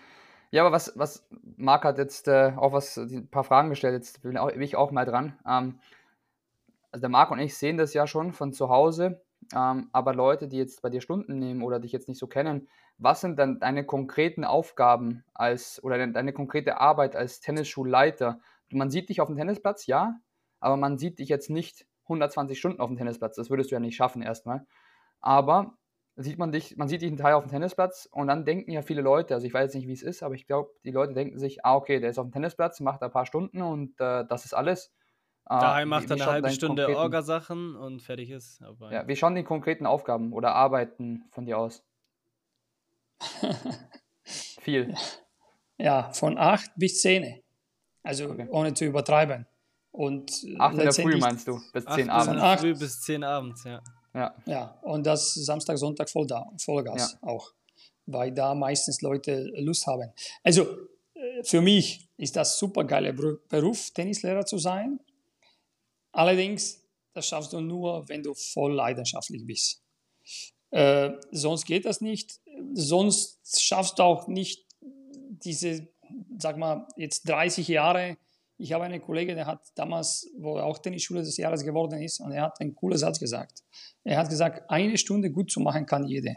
ja, 0.50 0.62
aber 0.62 0.72
was, 0.72 0.92
was 0.96 1.26
Marc 1.56 1.84
hat 1.84 1.98
jetzt 1.98 2.28
äh, 2.28 2.52
auch 2.56 2.72
was, 2.72 2.96
ein 2.96 3.28
paar 3.28 3.42
Fragen 3.42 3.70
gestellt, 3.70 3.94
jetzt 3.94 4.22
bin, 4.22 4.36
auch, 4.36 4.52
bin 4.52 4.62
ich 4.62 4.76
auch 4.76 4.92
mal 4.92 5.04
dran. 5.04 5.36
Ähm, 5.46 5.80
also 6.92 7.00
der 7.00 7.10
Marc 7.10 7.32
und 7.32 7.40
ich 7.40 7.56
sehen 7.56 7.76
das 7.76 7.92
ja 7.92 8.06
schon 8.06 8.32
von 8.32 8.52
zu 8.52 8.68
Hause, 8.68 9.20
ähm, 9.52 9.88
aber 9.90 10.14
Leute, 10.14 10.46
die 10.46 10.58
jetzt 10.58 10.80
bei 10.80 10.90
dir 10.90 11.00
Stunden 11.00 11.40
nehmen 11.40 11.62
oder 11.62 11.80
dich 11.80 11.90
jetzt 11.90 12.06
nicht 12.06 12.20
so 12.20 12.28
kennen, 12.28 12.68
was 12.98 13.20
sind 13.20 13.36
dann 13.36 13.58
deine 13.58 13.84
konkreten 13.84 14.44
Aufgaben 14.44 15.24
als 15.34 15.82
oder 15.82 16.06
deine 16.06 16.32
konkrete 16.32 16.78
Arbeit 16.80 17.16
als 17.16 17.40
Tennisschulleiter? 17.40 18.38
Man 18.70 18.90
sieht 18.90 19.08
dich 19.08 19.20
auf 19.20 19.26
dem 19.26 19.36
Tennisplatz, 19.36 19.86
ja, 19.86 20.14
aber 20.64 20.76
man 20.76 20.98
sieht 20.98 21.18
dich 21.18 21.28
jetzt 21.28 21.50
nicht 21.50 21.86
120 22.04 22.58
Stunden 22.58 22.80
auf 22.80 22.88
dem 22.88 22.96
Tennisplatz. 22.96 23.36
Das 23.36 23.50
würdest 23.50 23.70
du 23.70 23.74
ja 23.74 23.80
nicht 23.80 23.96
schaffen 23.96 24.22
erstmal. 24.22 24.66
Aber 25.20 25.76
sieht 26.16 26.38
man 26.38 26.52
dich, 26.52 26.76
man 26.76 26.88
sieht 26.88 27.02
dich 27.02 27.08
einen 27.08 27.16
Teil 27.18 27.34
auf 27.34 27.44
dem 27.44 27.50
Tennisplatz 27.50 28.08
und 28.10 28.28
dann 28.28 28.44
denken 28.44 28.70
ja 28.70 28.82
viele 28.82 29.02
Leute, 29.02 29.34
also 29.34 29.46
ich 29.46 29.52
weiß 29.52 29.64
jetzt 29.64 29.74
nicht, 29.74 29.88
wie 29.88 29.92
es 29.92 30.02
ist, 30.02 30.22
aber 30.22 30.34
ich 30.34 30.46
glaube, 30.46 30.70
die 30.84 30.90
Leute 30.90 31.12
denken 31.12 31.38
sich, 31.38 31.64
ah, 31.64 31.74
okay, 31.74 32.00
der 32.00 32.10
ist 32.10 32.18
auf 32.18 32.26
dem 32.26 32.32
Tennisplatz, 32.32 32.80
macht 32.80 33.02
ein 33.02 33.10
paar 33.10 33.26
Stunden 33.26 33.60
und 33.62 34.00
äh, 34.00 34.24
das 34.26 34.44
ist 34.44 34.54
alles. 34.54 34.92
Äh, 35.46 35.58
Daheim 35.58 35.88
macht 35.88 36.08
er 36.10 36.16
eine 36.16 36.26
halbe 36.26 36.50
Stunde 36.50 36.96
Orgasachen 36.96 37.76
und 37.76 38.00
fertig 38.00 38.30
ist. 38.30 38.62
Aber 38.62 38.92
ja, 38.92 39.06
wie 39.06 39.16
schauen 39.16 39.34
die 39.34 39.44
konkreten 39.44 39.86
Aufgaben 39.86 40.32
oder 40.32 40.54
Arbeiten 40.54 41.24
von 41.30 41.44
dir 41.44 41.58
aus? 41.58 41.84
Viel. 44.24 44.94
Ja, 45.76 46.10
von 46.12 46.38
8 46.38 46.72
bis 46.76 47.02
10. 47.02 47.42
Also 48.02 48.30
okay. 48.30 48.46
ohne 48.50 48.72
zu 48.72 48.84
übertreiben. 48.84 49.46
Und 49.94 50.44
8 50.58 50.72
in 50.72 50.78
der 50.80 50.92
Früh 50.92 51.16
meinst 51.18 51.46
du, 51.46 51.60
bis 51.72 51.84
10 51.84 52.10
abends. 52.10 52.26
Von 52.26 52.38
8 52.38 52.60
Früh 52.60 52.74
bis 52.74 53.00
10 53.02 53.22
abends, 53.22 53.62
ja. 53.62 53.80
Ja, 54.12 54.34
ja 54.44 54.78
und 54.82 55.06
das 55.06 55.34
Samstag, 55.34 55.78
Sonntag 55.78 56.10
voll 56.10 56.26
da, 56.26 56.50
Vollgas 56.58 57.12
ja. 57.12 57.28
auch. 57.28 57.52
Weil 58.04 58.32
da 58.32 58.56
meistens 58.56 59.02
Leute 59.02 59.52
Lust 59.54 59.86
haben. 59.86 60.12
Also 60.42 60.66
äh, 61.14 61.44
für 61.44 61.60
mich 61.60 62.10
ist 62.16 62.34
das 62.34 62.58
super 62.58 62.82
geiler 62.82 63.12
Beruf, 63.12 63.92
Tennislehrer 63.92 64.44
zu 64.44 64.58
sein. 64.58 64.98
Allerdings, 66.10 66.82
das 67.12 67.28
schaffst 67.28 67.52
du 67.52 67.60
nur, 67.60 68.08
wenn 68.08 68.24
du 68.24 68.34
voll 68.34 68.74
leidenschaftlich 68.74 69.46
bist. 69.46 69.80
Äh, 70.72 71.12
sonst 71.30 71.66
geht 71.66 71.84
das 71.84 72.00
nicht. 72.00 72.40
Sonst 72.72 73.62
schaffst 73.62 74.00
du 74.00 74.02
auch 74.02 74.26
nicht 74.26 74.66
diese, 74.82 75.86
sag 76.36 76.58
mal, 76.58 76.88
jetzt 76.96 77.28
30 77.28 77.68
Jahre. 77.68 78.16
Ich 78.56 78.72
habe 78.72 78.84
einen 78.84 79.02
Kollegen, 79.02 79.34
der 79.36 79.46
hat 79.46 79.60
damals, 79.74 80.30
wo 80.38 80.56
er 80.56 80.64
auch 80.64 80.78
Tennisschule 80.78 81.22
des 81.22 81.36
Jahres 81.36 81.64
geworden 81.64 82.00
ist, 82.00 82.20
und 82.20 82.32
er 82.32 82.42
hat 82.42 82.60
einen 82.60 82.74
coolen 82.74 82.98
Satz 82.98 83.18
gesagt. 83.18 83.62
Er 84.04 84.18
hat 84.18 84.28
gesagt, 84.28 84.70
eine 84.70 84.96
Stunde 84.96 85.30
gut 85.30 85.50
zu 85.50 85.60
machen 85.60 85.86
kann 85.86 86.04
jede. 86.04 86.36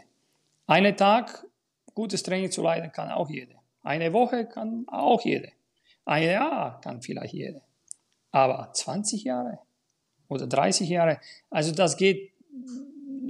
Einen 0.66 0.96
Tag 0.96 1.46
gutes 1.94 2.22
Training 2.22 2.50
zu 2.50 2.62
leiten 2.62 2.92
kann 2.92 3.10
auch 3.10 3.30
jede. 3.30 3.54
Eine 3.82 4.12
Woche 4.12 4.46
kann 4.46 4.84
auch 4.88 5.24
jede. 5.24 5.52
Ein 6.04 6.30
Jahr 6.30 6.80
kann 6.80 7.02
vielleicht 7.02 7.34
jede. 7.34 7.60
Aber 8.30 8.72
20 8.72 9.24
Jahre 9.24 9.58
oder 10.28 10.46
30 10.46 10.88
Jahre, 10.88 11.20
also 11.50 11.72
das 11.72 11.96
geht 11.96 12.32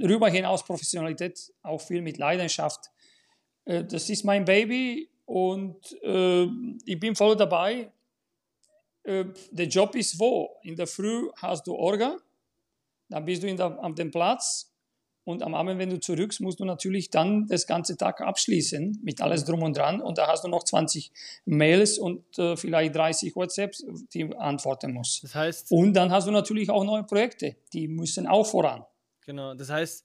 rüber 0.01 0.29
hinaus 0.29 0.63
Professionalität, 0.63 1.51
auch 1.63 1.81
viel 1.81 2.01
mit 2.01 2.17
Leidenschaft. 2.17 2.91
Äh, 3.65 3.83
das 3.85 4.09
ist 4.09 4.23
mein 4.23 4.45
Baby 4.45 5.09
und 5.25 5.77
äh, 6.03 6.47
ich 6.85 6.99
bin 6.99 7.15
voll 7.15 7.35
dabei. 7.35 7.91
Äh, 9.03 9.25
der 9.51 9.67
Job 9.67 9.95
ist 9.95 10.19
wo? 10.19 10.57
In 10.63 10.75
der 10.75 10.87
Früh 10.87 11.29
hast 11.37 11.67
du 11.67 11.75
Orga, 11.75 12.17
dann 13.09 13.25
bist 13.25 13.43
du 13.43 13.47
in 13.47 13.57
der, 13.57 13.77
am 13.83 13.95
dem 13.95 14.11
Platz 14.11 14.69
und 15.29 15.43
am 15.43 15.53
Abend, 15.53 15.77
wenn 15.77 15.91
du 15.91 15.99
zurückst, 15.99 16.41
musst 16.41 16.59
du 16.59 16.65
natürlich 16.65 17.11
dann 17.11 17.45
das 17.47 17.67
ganze 17.67 17.95
Tag 17.97 18.19
abschließen 18.21 18.99
mit 19.03 19.21
alles 19.21 19.45
drum 19.45 19.61
und 19.61 19.77
dran. 19.77 20.01
Und 20.01 20.17
da 20.17 20.27
hast 20.27 20.43
du 20.43 20.47
noch 20.47 20.63
20 20.63 21.11
Mails 21.45 21.99
und 21.99 22.39
äh, 22.39 22.57
vielleicht 22.57 22.95
30 22.95 23.35
WhatsApps, 23.35 23.85
die 24.13 24.35
antworten 24.35 24.91
musst. 24.91 25.23
Das 25.23 25.35
heißt. 25.35 25.71
Und 25.71 25.93
dann 25.93 26.11
hast 26.11 26.25
du 26.25 26.31
natürlich 26.31 26.71
auch 26.71 26.83
neue 26.83 27.03
Projekte, 27.03 27.55
die 27.73 27.87
müssen 27.87 28.25
auch 28.25 28.45
voran. 28.45 28.83
Genau, 29.21 29.53
das 29.53 29.69
heißt, 29.69 30.03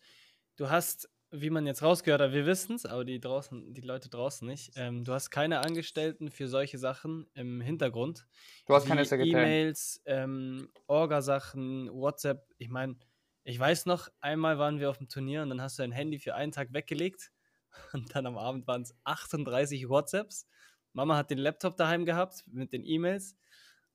du 0.57 0.69
hast, 0.69 1.09
wie 1.37 1.51
man 1.51 1.67
jetzt 1.67 1.83
rausgehört 1.83 2.21
hat, 2.21 2.33
wir 2.33 2.47
wissen 2.47 2.77
es, 2.77 2.87
aber 2.87 3.05
die, 3.05 3.21
draußen, 3.21 3.75
die 3.75 3.81
Leute 3.81 4.09
draußen 4.09 4.47
nicht, 4.47 4.73
ähm, 4.77 5.05
du 5.05 5.13
hast 5.13 5.31
keine 5.31 5.61
Angestellten 5.61 6.31
für 6.31 6.49
solche 6.49 6.79
Sachen 6.79 7.27
im 7.35 7.61
Hintergrund. 7.61 8.27
Du 8.67 8.75
hast 8.75 8.87
keine 8.87 9.05
Sekretärin. 9.05 9.39
E-Mails, 9.39 10.01
ähm, 10.07 10.69
Orgasachen, 10.87 11.91
WhatsApp. 11.93 12.47
Ich 12.59 12.69
meine, 12.69 12.97
ich 13.43 13.59
weiß 13.59 13.87
noch, 13.87 14.09
einmal 14.21 14.59
waren 14.59 14.79
wir 14.79 14.89
auf 14.91 14.99
dem 14.99 15.09
Turnier 15.09 15.43
und 15.43 15.51
dann 15.51 15.61
hast 15.61 15.79
du 15.79 15.83
dein 15.83 15.93
Handy 15.93 16.19
für 16.19 16.35
einen 16.35 16.53
Tag 16.53 16.73
weggelegt 16.73 17.33
und 17.93 18.15
dann 18.15 18.27
am 18.27 18.39
Abend 18.39 18.67
waren 18.67 18.83
es 18.83 18.95
38 19.05 19.89
WhatsApps. 19.89 20.47
Mama 20.93 21.17
hat 21.17 21.31
den 21.31 21.39
Laptop 21.39 21.77
daheim 21.77 22.05
gehabt 22.05 22.45
mit 22.47 22.73
den 22.73 22.85
E-Mails 22.85 23.37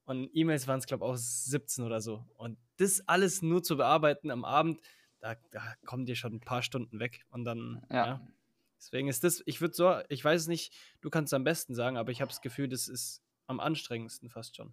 und 0.04 0.28
E-Mails 0.34 0.66
waren 0.68 0.80
es, 0.80 0.86
glaube 0.86 1.06
ich, 1.06 1.10
auch 1.10 1.16
17 1.16 1.84
oder 1.84 2.00
so. 2.00 2.26
Und 2.36 2.58
das 2.76 3.00
alles 3.08 3.42
nur 3.42 3.62
zu 3.62 3.76
bearbeiten 3.76 4.30
am 4.30 4.44
Abend, 4.44 4.80
da, 5.20 5.36
da 5.50 5.74
kommen 5.84 6.06
dir 6.06 6.16
schon 6.16 6.34
ein 6.34 6.40
paar 6.40 6.62
Stunden 6.62 6.98
weg. 6.98 7.24
Und 7.30 7.44
dann, 7.44 7.82
ja. 7.90 8.06
ja. 8.06 8.28
Deswegen 8.78 9.08
ist 9.08 9.24
das, 9.24 9.42
ich 9.44 9.60
würde 9.60 9.74
so, 9.74 9.94
ich 10.08 10.24
weiß 10.24 10.42
es 10.42 10.48
nicht, 10.48 10.72
du 11.02 11.10
kannst 11.10 11.32
es 11.32 11.36
am 11.36 11.44
besten 11.44 11.74
sagen, 11.74 11.98
aber 11.98 12.10
ich 12.12 12.22
habe 12.22 12.30
das 12.30 12.40
Gefühl, 12.40 12.68
das 12.68 12.88
ist 12.88 13.22
am 13.46 13.60
anstrengendsten 13.60 14.30
fast 14.30 14.56
schon. 14.56 14.72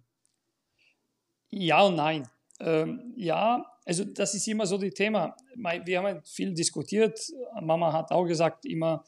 Ja 1.50 1.82
und 1.82 1.96
nein. 1.96 2.28
Ähm, 2.60 3.12
ja, 3.16 3.64
also 3.84 4.04
das 4.04 4.34
ist 4.34 4.48
immer 4.48 4.66
so 4.66 4.78
das 4.78 4.94
Thema. 4.94 5.36
Wir 5.84 6.02
haben 6.02 6.22
viel 6.24 6.54
diskutiert. 6.54 7.20
Mama 7.60 7.92
hat 7.92 8.10
auch 8.10 8.24
gesagt, 8.24 8.64
immer 8.64 9.04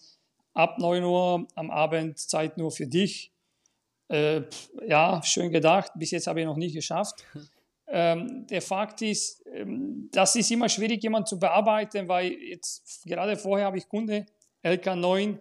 ab 0.53 0.79
9 0.79 1.03
Uhr 1.03 1.47
am 1.55 1.71
Abend 1.71 2.19
Zeit 2.19 2.59
nur 2.59 2.71
für 2.71 2.87
dich. 2.87 3.33
Äh, 4.09 4.43
ja, 4.87 5.23
schön 5.23 5.51
gedacht. 5.51 5.93
Bis 5.97 6.11
jetzt 6.11 6.27
habe 6.27 6.41
ich 6.41 6.47
noch 6.47 6.57
nicht 6.57 6.75
geschafft. 6.75 7.25
Ähm, 7.93 8.47
der 8.47 8.63
Fakt 8.63 9.03
ist, 9.03 9.45
ähm, 9.53 10.09
das 10.13 10.37
ist 10.37 10.51
immer 10.51 10.69
schwierig, 10.69 11.03
jemanden 11.03 11.27
zu 11.27 11.39
bearbeiten, 11.39 12.07
weil 12.09 12.33
jetzt 12.33 13.05
gerade 13.05 13.37
vorher 13.37 13.67
habe 13.67 13.79
ich 13.79 13.89
Kunde, 13.89 14.27
LK9, 14.63 15.39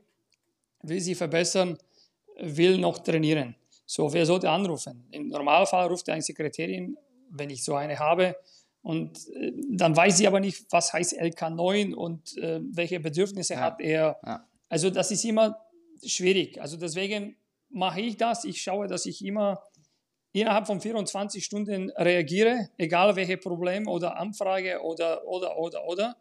will 0.82 1.00
sie 1.00 1.16
verbessern, 1.16 1.78
will 2.40 2.78
noch 2.78 3.00
trainieren. 3.00 3.56
So, 3.86 4.12
wer 4.12 4.26
sollte 4.26 4.50
anrufen? 4.50 5.04
Im 5.12 5.28
Normalfall 5.28 5.88
ruft 5.88 6.10
eine 6.10 6.22
Sekretärin, 6.22 6.98
wenn 7.30 7.50
ich 7.50 7.64
so 7.64 7.76
eine 7.76 7.98
habe, 8.00 8.36
und 8.82 9.28
äh, 9.36 9.52
dann 9.72 9.96
weiß 9.96 10.18
sie 10.18 10.28
aber 10.28 10.40
nicht, 10.40 10.66
was 10.72 10.94
heißt 10.94 11.20
LK9 11.20 11.94
und 11.94 12.38
äh, 12.38 12.62
welche 12.72 13.00
Bedürfnisse 13.00 13.56
ja. 13.56 13.60
hat 13.62 13.82
er. 13.82 14.18
Ja. 14.26 14.48
Also 14.70 14.90
das 14.90 15.12
ist 15.12 15.26
immer 15.26 15.60
schwierig. 16.04 16.62
Also 16.62 16.78
deswegen 16.78 17.36
mache 17.70 18.02
ich 18.02 18.18
das. 18.18 18.46
Ich 18.46 18.62
schaue, 18.62 18.88
dass 18.88 19.06
ich 19.06 19.24
immer 19.24 19.62
innerhalb 20.42 20.68
von 20.68 20.82
24 20.82 21.44
Stunden 21.44 21.92
reagiere, 21.92 22.70
egal 22.78 23.16
welche 23.16 23.38
Problem 23.38 23.88
oder 23.88 24.18
Anfrage 24.18 24.82
oder, 24.82 25.28
oder, 25.28 25.58
oder, 25.58 25.86
oder. 25.86 26.16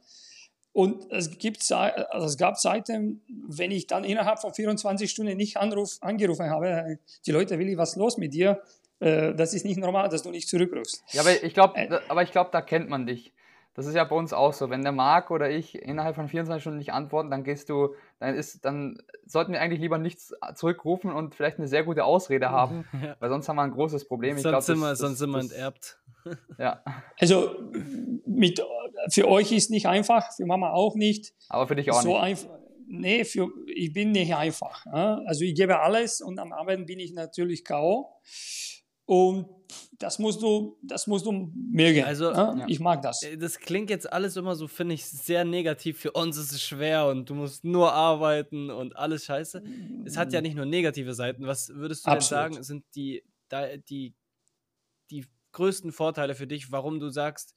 Und 0.72 1.10
es, 1.10 1.38
gibt, 1.38 1.70
also 1.72 2.26
es 2.26 2.36
gab 2.36 2.58
Zeiten, 2.58 3.22
wenn 3.48 3.70
ich 3.70 3.86
dann 3.86 4.04
innerhalb 4.04 4.38
von 4.38 4.54
24 4.54 5.10
Stunden 5.10 5.36
nicht 5.36 5.56
Anruf, 5.56 5.98
angerufen 6.00 6.50
habe, 6.50 6.98
die 7.26 7.32
Leute, 7.32 7.58
Willi, 7.58 7.76
was 7.76 7.90
ist 7.90 7.96
los 7.96 8.16
mit 8.16 8.34
dir? 8.34 8.62
Äh, 9.00 9.34
das 9.34 9.54
ist 9.54 9.64
nicht 9.64 9.78
normal, 9.78 10.08
dass 10.08 10.22
du 10.22 10.30
nicht 10.30 10.48
zurückrufst. 10.48 11.02
Ja, 11.12 11.22
aber 11.22 11.42
ich 11.42 11.54
glaube, 11.54 11.76
äh, 11.76 11.98
aber 12.08 12.22
ich 12.22 12.30
glaube, 12.32 12.50
da 12.52 12.60
kennt 12.60 12.88
man 12.88 13.06
dich. 13.06 13.32
Das 13.78 13.86
ist 13.86 13.94
ja 13.94 14.02
bei 14.02 14.16
uns 14.16 14.32
auch 14.32 14.52
so. 14.52 14.70
Wenn 14.70 14.82
der 14.82 14.90
Marc 14.90 15.30
oder 15.30 15.48
ich 15.48 15.80
innerhalb 15.80 16.16
von 16.16 16.26
24 16.26 16.60
Stunden 16.60 16.78
nicht 16.78 16.92
antworten, 16.92 17.30
dann 17.30 17.44
gehst 17.44 17.70
du, 17.70 17.94
dann 18.18 18.34
ist, 18.34 18.64
dann 18.64 19.00
sollten 19.24 19.52
wir 19.52 19.60
eigentlich 19.60 19.78
lieber 19.78 19.98
nichts 19.98 20.34
zurückrufen 20.56 21.12
und 21.12 21.36
vielleicht 21.36 21.58
eine 21.58 21.68
sehr 21.68 21.84
gute 21.84 22.02
Ausrede 22.02 22.50
haben, 22.50 22.88
ja. 23.00 23.14
weil 23.20 23.28
sonst 23.28 23.48
haben 23.48 23.54
wir 23.54 23.62
ein 23.62 23.70
großes 23.70 24.08
Problem. 24.08 24.34
Ich 24.36 24.42
sonst, 24.42 24.50
glaub, 24.50 24.62
sind, 24.64 24.80
wir, 24.80 24.90
das, 24.90 24.98
sonst 24.98 25.18
sind 25.18 25.30
wir 25.30 25.38
enterbt. 25.38 26.00
Ja. 26.58 26.82
Also 27.20 27.54
mit, 28.26 28.60
für 29.10 29.28
euch 29.28 29.52
ist 29.52 29.70
nicht 29.70 29.86
einfach, 29.86 30.32
für 30.34 30.44
Mama 30.44 30.72
auch 30.72 30.96
nicht. 30.96 31.32
Aber 31.48 31.68
für 31.68 31.76
dich 31.76 31.90
auch 31.92 32.02
so 32.02 32.08
nicht. 32.08 32.20
Einfach, 32.20 32.58
nee, 32.88 33.24
für, 33.24 33.48
ich 33.68 33.92
bin 33.92 34.10
nicht 34.10 34.34
einfach. 34.34 34.84
Also 34.86 35.44
ich 35.44 35.54
gebe 35.54 35.78
alles 35.78 36.20
und 36.20 36.40
am 36.40 36.52
Abend 36.52 36.86
bin 36.86 36.98
ich 36.98 37.14
natürlich 37.14 37.64
K.O. 37.64 38.10
Und 39.08 39.48
das 39.98 40.18
musst 40.18 40.42
du, 40.42 40.76
das 40.82 41.06
musst 41.06 41.24
du 41.24 41.32
mögen. 41.32 42.04
Also, 42.04 42.30
ja? 42.30 42.66
ich 42.68 42.78
mag 42.78 43.00
das. 43.00 43.22
Äh, 43.22 43.38
das 43.38 43.58
klingt 43.58 43.88
jetzt 43.88 44.12
alles 44.12 44.36
immer 44.36 44.54
so, 44.54 44.68
finde 44.68 44.96
ich, 44.96 45.06
sehr 45.06 45.46
negativ. 45.46 45.98
Für 45.98 46.12
uns 46.12 46.36
ist 46.36 46.52
es 46.52 46.62
schwer 46.62 47.06
und 47.06 47.30
du 47.30 47.34
musst 47.34 47.64
nur 47.64 47.90
arbeiten 47.94 48.70
und 48.70 48.94
alles 48.96 49.24
scheiße. 49.24 49.62
Es 50.04 50.18
hat 50.18 50.34
ja 50.34 50.42
nicht 50.42 50.56
nur 50.56 50.66
negative 50.66 51.14
Seiten. 51.14 51.46
Was 51.46 51.70
würdest 51.70 52.06
du 52.06 52.10
Absolut. 52.10 52.44
denn 52.44 52.52
sagen, 52.52 52.62
sind 52.62 52.84
die, 52.94 53.24
die, 53.88 54.14
die 55.10 55.24
größten 55.52 55.90
Vorteile 55.90 56.34
für 56.34 56.46
dich, 56.46 56.70
warum 56.70 57.00
du 57.00 57.08
sagst, 57.08 57.54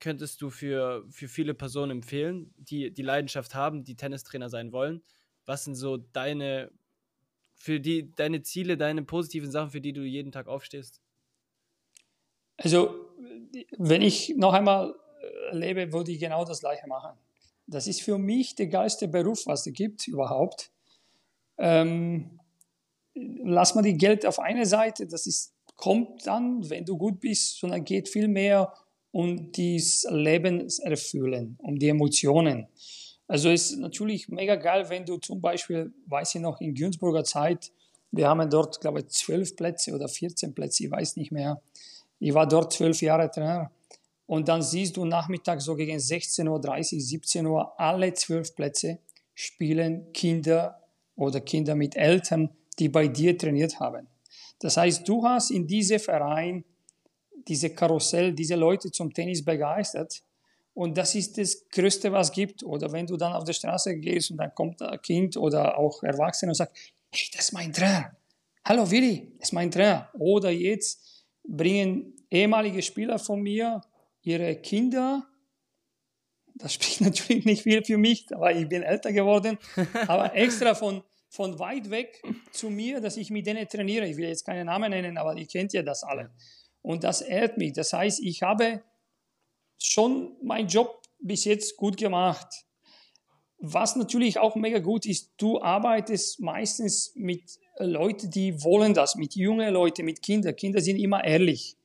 könntest 0.00 0.42
du 0.42 0.50
für, 0.50 1.04
für 1.10 1.28
viele 1.28 1.54
Personen 1.54 1.92
empfehlen, 1.92 2.52
die 2.56 2.92
die 2.92 3.02
Leidenschaft 3.02 3.54
haben, 3.54 3.84
die 3.84 3.94
Tennistrainer 3.94 4.48
sein 4.48 4.72
wollen? 4.72 5.00
Was 5.46 5.62
sind 5.62 5.76
so 5.76 5.96
deine 5.96 6.72
für 7.62 7.78
die, 7.78 8.10
deine 8.16 8.42
Ziele, 8.42 8.76
deine 8.76 9.04
positiven 9.04 9.48
Sachen, 9.48 9.70
für 9.70 9.80
die 9.80 9.92
du 9.92 10.02
jeden 10.02 10.32
Tag 10.32 10.48
aufstehst? 10.48 11.00
Also, 12.56 12.92
wenn 13.78 14.02
ich 14.02 14.34
noch 14.36 14.52
einmal 14.52 14.96
äh, 15.52 15.56
lebe, 15.56 15.92
würde 15.92 16.10
ich 16.10 16.18
genau 16.18 16.44
das 16.44 16.58
Gleiche 16.58 16.88
machen. 16.88 17.16
Das 17.68 17.86
ist 17.86 18.02
für 18.02 18.18
mich 18.18 18.56
der 18.56 18.66
geilste 18.66 19.06
Beruf, 19.06 19.46
was 19.46 19.64
es 19.64 19.72
gibt 19.74 20.08
überhaupt. 20.08 20.72
Ähm, 21.56 22.40
lass 23.14 23.76
mal 23.76 23.82
die 23.82 23.96
Geld 23.96 24.26
auf 24.26 24.40
eine 24.40 24.66
Seite, 24.66 25.06
das 25.06 25.28
ist, 25.28 25.54
kommt 25.76 26.26
dann, 26.26 26.68
wenn 26.68 26.84
du 26.84 26.98
gut 26.98 27.20
bist, 27.20 27.60
sondern 27.60 27.84
geht 27.84 28.08
viel 28.08 28.26
mehr 28.26 28.74
um 29.12 29.52
das 29.52 30.04
Leben 30.10 30.66
erfüllen, 30.82 31.56
um 31.60 31.78
die 31.78 31.90
Emotionen. 31.90 32.66
Also 33.32 33.48
ist 33.48 33.78
natürlich 33.78 34.28
mega 34.28 34.56
geil, 34.56 34.90
wenn 34.90 35.06
du 35.06 35.16
zum 35.16 35.40
Beispiel, 35.40 35.90
weiß 36.04 36.34
ich 36.34 36.42
noch, 36.42 36.60
in 36.60 36.74
Günzburger 36.74 37.24
Zeit, 37.24 37.72
wir 38.10 38.28
haben 38.28 38.50
dort, 38.50 38.78
glaube 38.82 39.00
ich, 39.00 39.08
zwölf 39.08 39.56
Plätze 39.56 39.94
oder 39.94 40.06
14 40.06 40.54
Plätze, 40.54 40.84
ich 40.84 40.90
weiß 40.90 41.16
nicht 41.16 41.32
mehr. 41.32 41.62
Ich 42.18 42.34
war 42.34 42.46
dort 42.46 42.74
zwölf 42.74 43.00
Jahre 43.00 43.30
Trainer. 43.30 43.72
Und 44.26 44.48
dann 44.48 44.60
siehst 44.60 44.98
du 44.98 45.06
nachmittags 45.06 45.64
so 45.64 45.76
gegen 45.76 45.96
16.30 45.96 46.46
Uhr, 46.96 47.00
17 47.00 47.46
Uhr, 47.46 47.80
alle 47.80 48.12
zwölf 48.12 48.54
Plätze 48.54 48.98
spielen 49.32 50.12
Kinder 50.12 50.82
oder 51.16 51.40
Kinder 51.40 51.74
mit 51.74 51.96
Eltern, 51.96 52.50
die 52.78 52.90
bei 52.90 53.08
dir 53.08 53.38
trainiert 53.38 53.80
haben. 53.80 54.08
Das 54.58 54.76
heißt, 54.76 55.08
du 55.08 55.24
hast 55.24 55.50
in 55.50 55.66
diesem 55.66 56.00
Verein 56.00 56.66
diese 57.48 57.70
Karussell, 57.70 58.34
diese 58.34 58.56
Leute 58.56 58.90
zum 58.90 59.10
Tennis 59.10 59.42
begeistert 59.42 60.22
und 60.74 60.96
das 60.96 61.14
ist 61.14 61.36
das 61.36 61.68
Größte, 61.68 62.10
was 62.12 62.28
es 62.28 62.32
gibt. 62.32 62.62
Oder 62.62 62.90
wenn 62.92 63.06
du 63.06 63.16
dann 63.16 63.32
auf 63.32 63.44
der 63.44 63.52
Straße 63.52 63.96
gehst 63.98 64.30
und 64.30 64.38
dann 64.38 64.54
kommt 64.54 64.80
ein 64.80 65.00
Kind 65.02 65.36
oder 65.36 65.76
auch 65.78 66.02
Erwachsene 66.02 66.50
und 66.50 66.54
sagt, 66.54 66.76
hey, 67.10 67.28
das 67.34 67.46
ist 67.46 67.52
mein 67.52 67.72
Trainer. 67.72 68.16
Hallo 68.64 68.90
Willi, 68.90 69.32
das 69.38 69.48
ist 69.48 69.52
mein 69.52 69.70
Trainer. 69.70 70.08
Oder 70.14 70.50
jetzt 70.50 71.26
bringen 71.44 72.14
ehemalige 72.30 72.80
Spieler 72.80 73.18
von 73.18 73.40
mir 73.40 73.82
ihre 74.22 74.56
Kinder. 74.56 75.26
Das 76.54 76.74
spricht 76.74 77.02
natürlich 77.02 77.44
nicht 77.44 77.62
viel 77.62 77.84
für 77.84 77.98
mich, 77.98 78.26
aber 78.34 78.54
ich 78.54 78.68
bin 78.68 78.82
älter 78.82 79.12
geworden. 79.12 79.58
aber 80.06 80.34
extra 80.34 80.74
von, 80.74 81.02
von 81.28 81.58
weit 81.58 81.90
weg 81.90 82.22
zu 82.50 82.70
mir, 82.70 83.00
dass 83.02 83.18
ich 83.18 83.30
mit 83.30 83.46
denen 83.46 83.68
trainiere. 83.68 84.06
Ich 84.06 84.16
will 84.16 84.28
jetzt 84.28 84.46
keine 84.46 84.64
Namen 84.64 84.90
nennen, 84.90 85.18
aber 85.18 85.36
ihr 85.36 85.46
kennt 85.46 85.74
ja 85.74 85.82
das 85.82 86.02
alle. 86.02 86.30
Und 86.80 87.04
das 87.04 87.20
ehrt 87.20 87.58
mich. 87.58 87.74
Das 87.74 87.92
heißt, 87.92 88.20
ich 88.24 88.42
habe 88.42 88.82
schon 89.86 90.36
meinen 90.42 90.68
Job 90.68 91.02
bis 91.20 91.44
jetzt 91.44 91.76
gut 91.76 91.96
gemacht. 91.96 92.48
Was 93.58 93.94
natürlich 93.94 94.38
auch 94.38 94.56
mega 94.56 94.80
gut 94.80 95.06
ist, 95.06 95.30
du 95.36 95.60
arbeitest 95.60 96.40
meistens 96.40 97.12
mit 97.14 97.42
Leuten, 97.78 98.30
die 98.30 98.62
wollen 98.62 98.92
das, 98.92 99.14
mit 99.14 99.36
jungen 99.36 99.72
Leuten, 99.72 100.04
mit 100.04 100.20
Kindern. 100.20 100.56
Kinder 100.56 100.80
sind 100.80 100.96
immer 100.96 101.22
ehrlich. 101.22 101.76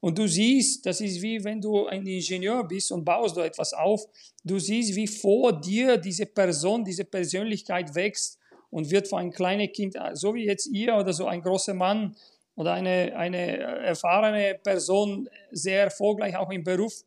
Und 0.00 0.18
du 0.18 0.28
siehst, 0.28 0.86
das 0.86 1.00
ist 1.00 1.20
wie 1.22 1.42
wenn 1.44 1.60
du 1.60 1.86
ein 1.86 2.06
Ingenieur 2.06 2.64
bist 2.64 2.92
und 2.92 3.04
baust 3.04 3.36
du 3.36 3.40
etwas 3.40 3.72
auf. 3.72 4.06
Du 4.44 4.58
siehst, 4.58 4.94
wie 4.94 5.06
vor 5.06 5.60
dir 5.60 5.96
diese 5.96 6.26
Person, 6.26 6.84
diese 6.84 7.04
Persönlichkeit 7.04 7.94
wächst 7.94 8.38
und 8.70 8.90
wird 8.90 9.08
für 9.08 9.16
ein 9.16 9.30
kleines 9.30 9.72
Kind, 9.72 9.96
so 10.14 10.34
wie 10.34 10.44
jetzt 10.44 10.66
ihr 10.66 10.96
oder 10.96 11.12
so 11.12 11.26
ein 11.26 11.42
großer 11.42 11.74
Mann 11.74 12.16
oder 12.54 12.72
eine, 12.72 13.16
eine 13.16 13.58
erfahrene 13.58 14.58
Person, 14.62 15.28
sehr 15.50 15.84
erfolgreich 15.84 16.36
auch 16.36 16.50
im 16.50 16.64
Beruf, 16.64 17.04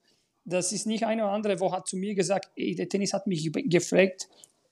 das 0.50 0.72
ist 0.72 0.86
nicht 0.86 1.06
eine 1.06 1.24
oder 1.24 1.34
andere, 1.34 1.60
wo 1.60 1.72
hat 1.72 1.88
zu 1.88 1.98
mir 1.98 2.16
gesagt, 2.16 2.50
ey, 2.56 2.76
der 2.76 2.90
Tennis 2.90 3.14
hat 3.14 3.28
mich 3.28 3.52
gefragt 3.52 4.28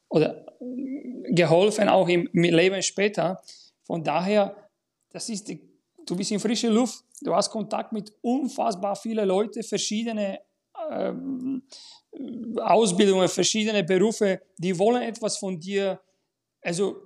oder 0.09 0.45
geholfen, 1.29 1.89
auch 1.89 2.07
im 2.07 2.29
Leben 2.33 2.81
später. 2.81 3.41
Von 3.83 4.03
daher, 4.03 4.69
das 5.11 5.29
ist 5.29 5.47
die, 5.47 5.61
du 6.05 6.15
bist 6.15 6.31
in 6.31 6.39
frischer 6.39 6.69
Luft, 6.69 7.03
du 7.21 7.33
hast 7.33 7.51
Kontakt 7.51 7.91
mit 7.91 8.11
unfassbar 8.21 8.95
vielen 8.95 9.27
Leuten, 9.27 9.63
verschiedene 9.63 10.39
ähm, 10.89 11.63
Ausbildungen, 12.61 13.27
verschiedene 13.27 13.83
Berufe, 13.83 14.41
die 14.57 14.77
wollen 14.77 15.01
etwas 15.01 15.37
von 15.37 15.59
dir. 15.59 15.99
Also, 16.61 17.03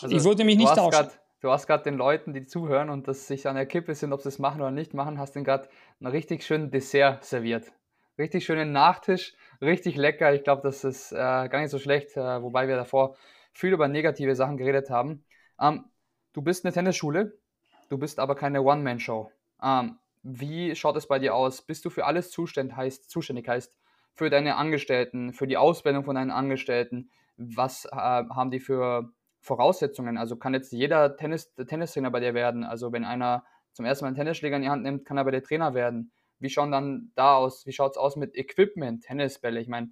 also 0.00 0.16
ich 0.16 0.24
würde 0.24 0.44
mich 0.44 0.56
nicht 0.56 0.74
tauschen 0.74 1.10
du 1.44 1.50
hast 1.50 1.66
gerade 1.66 1.84
den 1.84 1.96
Leuten, 1.96 2.32
die 2.32 2.46
zuhören 2.46 2.88
und 2.88 3.06
das 3.06 3.26
sich 3.26 3.46
an 3.46 3.54
der 3.54 3.66
Kippe 3.66 3.94
sind, 3.94 4.14
ob 4.14 4.22
sie 4.22 4.30
es 4.30 4.38
machen 4.38 4.62
oder 4.62 4.70
nicht 4.70 4.94
machen, 4.94 5.18
hast 5.18 5.36
den 5.36 5.44
gerade 5.44 5.68
einen 6.00 6.10
richtig 6.10 6.42
schönen 6.42 6.70
Dessert 6.70 7.22
serviert. 7.22 7.70
Richtig 8.16 8.46
schönen 8.46 8.72
Nachtisch, 8.72 9.34
richtig 9.60 9.96
lecker. 9.96 10.32
Ich 10.32 10.42
glaube, 10.42 10.62
das 10.62 10.84
ist 10.84 11.12
äh, 11.12 11.16
gar 11.16 11.60
nicht 11.60 11.70
so 11.70 11.78
schlecht, 11.78 12.16
äh, 12.16 12.42
wobei 12.42 12.66
wir 12.66 12.76
davor 12.76 13.16
viel 13.52 13.74
über 13.74 13.88
negative 13.88 14.34
Sachen 14.34 14.56
geredet 14.56 14.88
haben. 14.88 15.22
Ähm, 15.60 15.84
du 16.32 16.40
bist 16.40 16.64
eine 16.64 16.72
Tennisschule, 16.72 17.36
du 17.90 17.98
bist 17.98 18.20
aber 18.20 18.36
keine 18.36 18.62
One-Man-Show. 18.62 19.30
Ähm, 19.62 19.98
wie 20.22 20.74
schaut 20.74 20.96
es 20.96 21.06
bei 21.06 21.18
dir 21.18 21.34
aus? 21.34 21.60
Bist 21.60 21.84
du 21.84 21.90
für 21.90 22.06
alles 22.06 22.30
zuständig 22.30 22.74
heißt, 22.74 23.10
zuständig 23.10 23.46
heißt, 23.46 23.76
für 24.14 24.30
deine 24.30 24.56
Angestellten, 24.56 25.34
für 25.34 25.46
die 25.46 25.58
Ausbildung 25.58 26.04
von 26.04 26.14
deinen 26.14 26.30
Angestellten? 26.30 27.10
Was 27.36 27.84
äh, 27.84 27.90
haben 27.92 28.50
die 28.50 28.60
für 28.60 29.12
Voraussetzungen. 29.44 30.16
Also 30.16 30.36
kann 30.36 30.54
jetzt 30.54 30.72
jeder 30.72 31.16
Tennis, 31.16 31.54
Tennistrainer 31.54 32.10
bei 32.10 32.20
dir 32.20 32.32
werden. 32.32 32.64
Also 32.64 32.92
wenn 32.92 33.04
einer 33.04 33.44
zum 33.72 33.84
ersten 33.84 34.04
Mal 34.04 34.08
einen 34.08 34.16
Tennisschläger 34.16 34.56
in 34.56 34.62
die 34.62 34.70
Hand 34.70 34.82
nimmt, 34.82 35.04
kann 35.04 35.18
er 35.18 35.24
bei 35.24 35.30
dir 35.30 35.42
Trainer 35.42 35.74
werden. 35.74 36.12
Wie 36.38 36.48
schauen 36.48 36.72
dann 36.72 37.12
da 37.14 37.36
aus? 37.36 37.66
Wie 37.66 37.72
schaut 37.72 37.92
es 37.92 37.96
aus 37.98 38.16
mit 38.16 38.36
Equipment, 38.36 39.04
Tennisbälle? 39.04 39.60
Ich 39.60 39.68
meine, 39.68 39.90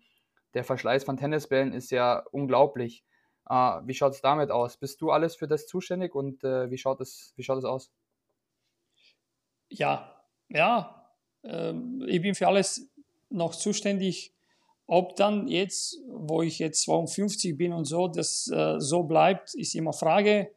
der 0.54 0.64
Verschleiß 0.64 1.04
von 1.04 1.18
Tennisbällen 1.18 1.72
ist 1.74 1.90
ja 1.90 2.24
unglaublich. 2.30 3.04
Äh, 3.48 3.54
wie 3.84 3.94
schaut 3.94 4.14
es 4.14 4.22
damit 4.22 4.50
aus? 4.50 4.78
Bist 4.78 5.02
du 5.02 5.10
alles 5.10 5.36
für 5.36 5.48
das 5.48 5.66
zuständig 5.66 6.14
und 6.14 6.42
äh, 6.44 6.70
wie, 6.70 6.78
schaut 6.78 7.00
es, 7.00 7.34
wie 7.36 7.42
schaut 7.42 7.58
es 7.58 7.64
aus? 7.64 7.92
Ja, 9.68 10.24
ja. 10.48 11.10
Ähm, 11.44 12.02
ich 12.06 12.22
bin 12.22 12.34
für 12.34 12.48
alles 12.48 12.90
noch 13.28 13.54
zuständig. 13.54 14.34
Ob 14.86 15.16
dann 15.16 15.48
jetzt, 15.48 15.98
wo 16.08 16.42
ich 16.42 16.58
jetzt 16.58 16.82
52 16.82 17.56
bin 17.56 17.72
und 17.72 17.84
so, 17.84 18.08
das 18.08 18.48
äh, 18.48 18.78
so 18.78 19.04
bleibt, 19.04 19.54
ist 19.54 19.74
immer 19.74 19.92
Frage. 19.92 20.50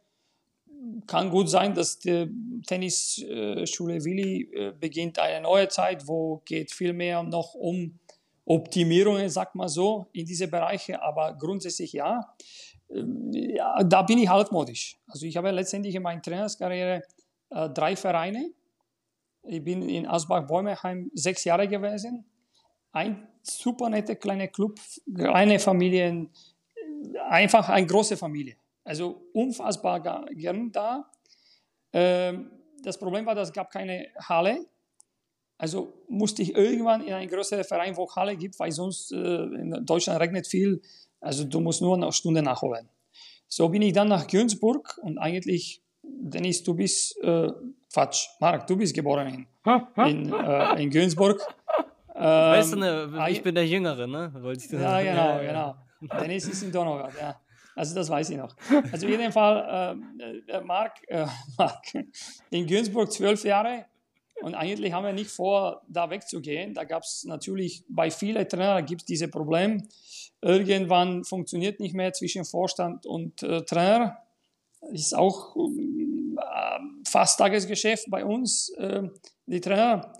Kann 1.08 1.30
gut 1.30 1.50
sein, 1.50 1.74
dass 1.74 2.00
die 2.00 2.30
Tennisschule 2.68 4.04
Willi 4.04 4.50
äh, 4.54 4.74
beginnt 4.80 5.20
eine 5.20 5.42
neue 5.42 5.68
Zeit, 5.68 6.08
wo 6.08 6.42
geht 6.46 6.72
viel 6.72 6.94
mehr 6.94 7.24
noch 7.24 7.54
um 7.54 8.00
Optimierungen, 8.46 9.30
sag 9.30 9.56
mal 9.56 9.70
so, 9.70 10.08
in 10.14 10.26
diese 10.26 10.48
Bereiche, 10.48 11.02
aber 11.02 11.36
grundsätzlich 11.36 11.94
ja. 11.94 12.36
Ähm, 12.90 13.32
ja 13.34 13.84
da 13.84 14.04
bin 14.04 14.20
ich 14.20 14.30
altmodisch. 14.30 15.00
Also 15.08 15.26
ich 15.26 15.38
habe 15.38 15.52
letztendlich 15.52 15.96
in 15.96 16.04
meiner 16.04 16.22
Trainerskarriere 16.22 17.04
äh, 17.50 17.70
drei 17.70 17.96
Vereine. 17.96 18.52
Ich 19.48 19.64
bin 19.64 19.88
in 19.88 20.08
Asbach-Bäumeheim 20.08 21.12
sechs 21.14 21.44
Jahre 21.44 21.68
gewesen 21.68 22.26
ein 22.92 23.28
super 23.48 23.90
netter 23.90 24.16
kleiner 24.16 24.48
Club, 24.48 24.80
kleine 25.14 25.60
Familien, 25.60 26.30
einfach 27.30 27.70
eine 27.70 27.88
große 27.88 28.18
Familie. 28.18 28.56
Also 28.84 29.30
unfassbar 29.34 30.26
gern 30.34 30.72
da. 30.72 31.10
Ähm, 31.92 32.52
das 32.84 32.98
Problem 32.98 33.26
war, 33.26 33.36
dass 33.36 33.50
es 33.50 33.54
gab 33.54 33.72
keine 33.72 34.08
Halle. 34.20 34.66
Also 35.58 35.94
musste 36.08 36.42
ich 36.42 36.56
irgendwann 36.56 37.02
in 37.02 37.14
einen 37.14 37.30
größeren 37.30 37.64
Verein, 37.64 37.96
wo 37.96 38.10
Halle 38.16 38.36
gibt, 38.36 38.60
weil 38.60 38.72
sonst 38.72 39.12
äh, 39.12 39.16
in 39.16 39.86
Deutschland 39.86 40.20
regnet 40.20 40.48
viel. 40.48 40.82
Also 41.20 41.46
du 41.46 41.60
musst 41.62 41.82
nur 41.82 41.96
eine 41.96 42.12
Stunde 42.12 42.42
nachholen. 42.42 42.90
So 43.48 43.70
bin 43.70 43.82
ich 43.82 43.94
dann 43.94 44.10
nach 44.10 44.28
Günzburg 44.28 45.00
und 45.02 45.18
eigentlich, 45.18 45.82
Dennis, 46.04 46.64
du 46.64 46.74
bist, 46.74 47.18
äh, 47.24 47.52
Quatsch, 47.92 48.28
Marc, 48.40 48.68
du 48.68 48.76
bist 48.76 48.94
geboren 48.94 49.28
in, 49.28 49.48
in, 50.06 50.34
äh, 50.34 50.84
in 50.84 50.90
Günzburg. 50.90 51.42
Ähm, 52.16 52.22
weißt 52.22 52.74
du, 52.74 52.78
ne, 52.78 53.28
ich 53.30 53.44
bin 53.44 53.56
der 53.56 53.68
Jüngere, 53.68 54.08
ne? 54.08 54.32
Wollte 54.40 54.66
ich 54.66 54.72
ja, 54.72 55.02
genau, 55.02 55.40
genau. 55.40 56.20
Dennis 56.22 56.48
ist 56.48 56.64
in 56.64 56.72
Donauwörth, 56.72 57.20
ja. 57.20 57.40
Also 57.76 57.94
das 57.94 58.10
weiß 58.10 58.30
ich 58.30 58.38
noch. 58.38 58.56
Also 58.92 59.06
jeden 59.06 59.32
Fall, 59.34 60.00
äh, 60.20 60.52
äh 60.52 60.62
Marc, 60.62 61.02
äh, 61.08 61.26
Marc, 61.58 61.94
in 62.50 62.66
Günzburg 62.66 63.12
zwölf 63.12 63.44
Jahre 63.44 63.86
und 64.42 64.54
eigentlich 64.54 64.92
haben 64.92 65.06
wir 65.06 65.14
nicht 65.14 65.32
vor, 65.32 65.82
da 65.88 66.10
wegzugehen. 66.10 66.74
Da 66.74 66.84
gab 66.84 67.04
es 67.04 67.24
natürlich, 67.26 67.84
bei 67.88 68.12
vielen 68.12 68.48
Trainern 68.48 68.86
gibt 68.86 69.02
es 69.02 69.06
dieses 69.06 69.32
Problem. 69.32 69.88
Irgendwann 70.42 71.24
funktioniert 71.24 71.80
nicht 71.80 71.96
mehr 71.96 72.14
zwischen 72.14 72.46
Vorstand 72.46 73.06
und 73.06 73.44
äh, 73.44 73.62
Trainer. 73.64 74.18
Ist 74.92 75.16
auch 75.16 75.56
äh, 75.56 76.80
fast 77.08 77.40
Tagesgeschäft 77.40 78.10
bei 78.10 78.26
uns, 78.26 78.70
äh, 78.78 79.04
die 79.48 79.62
Trainer. 79.62 80.14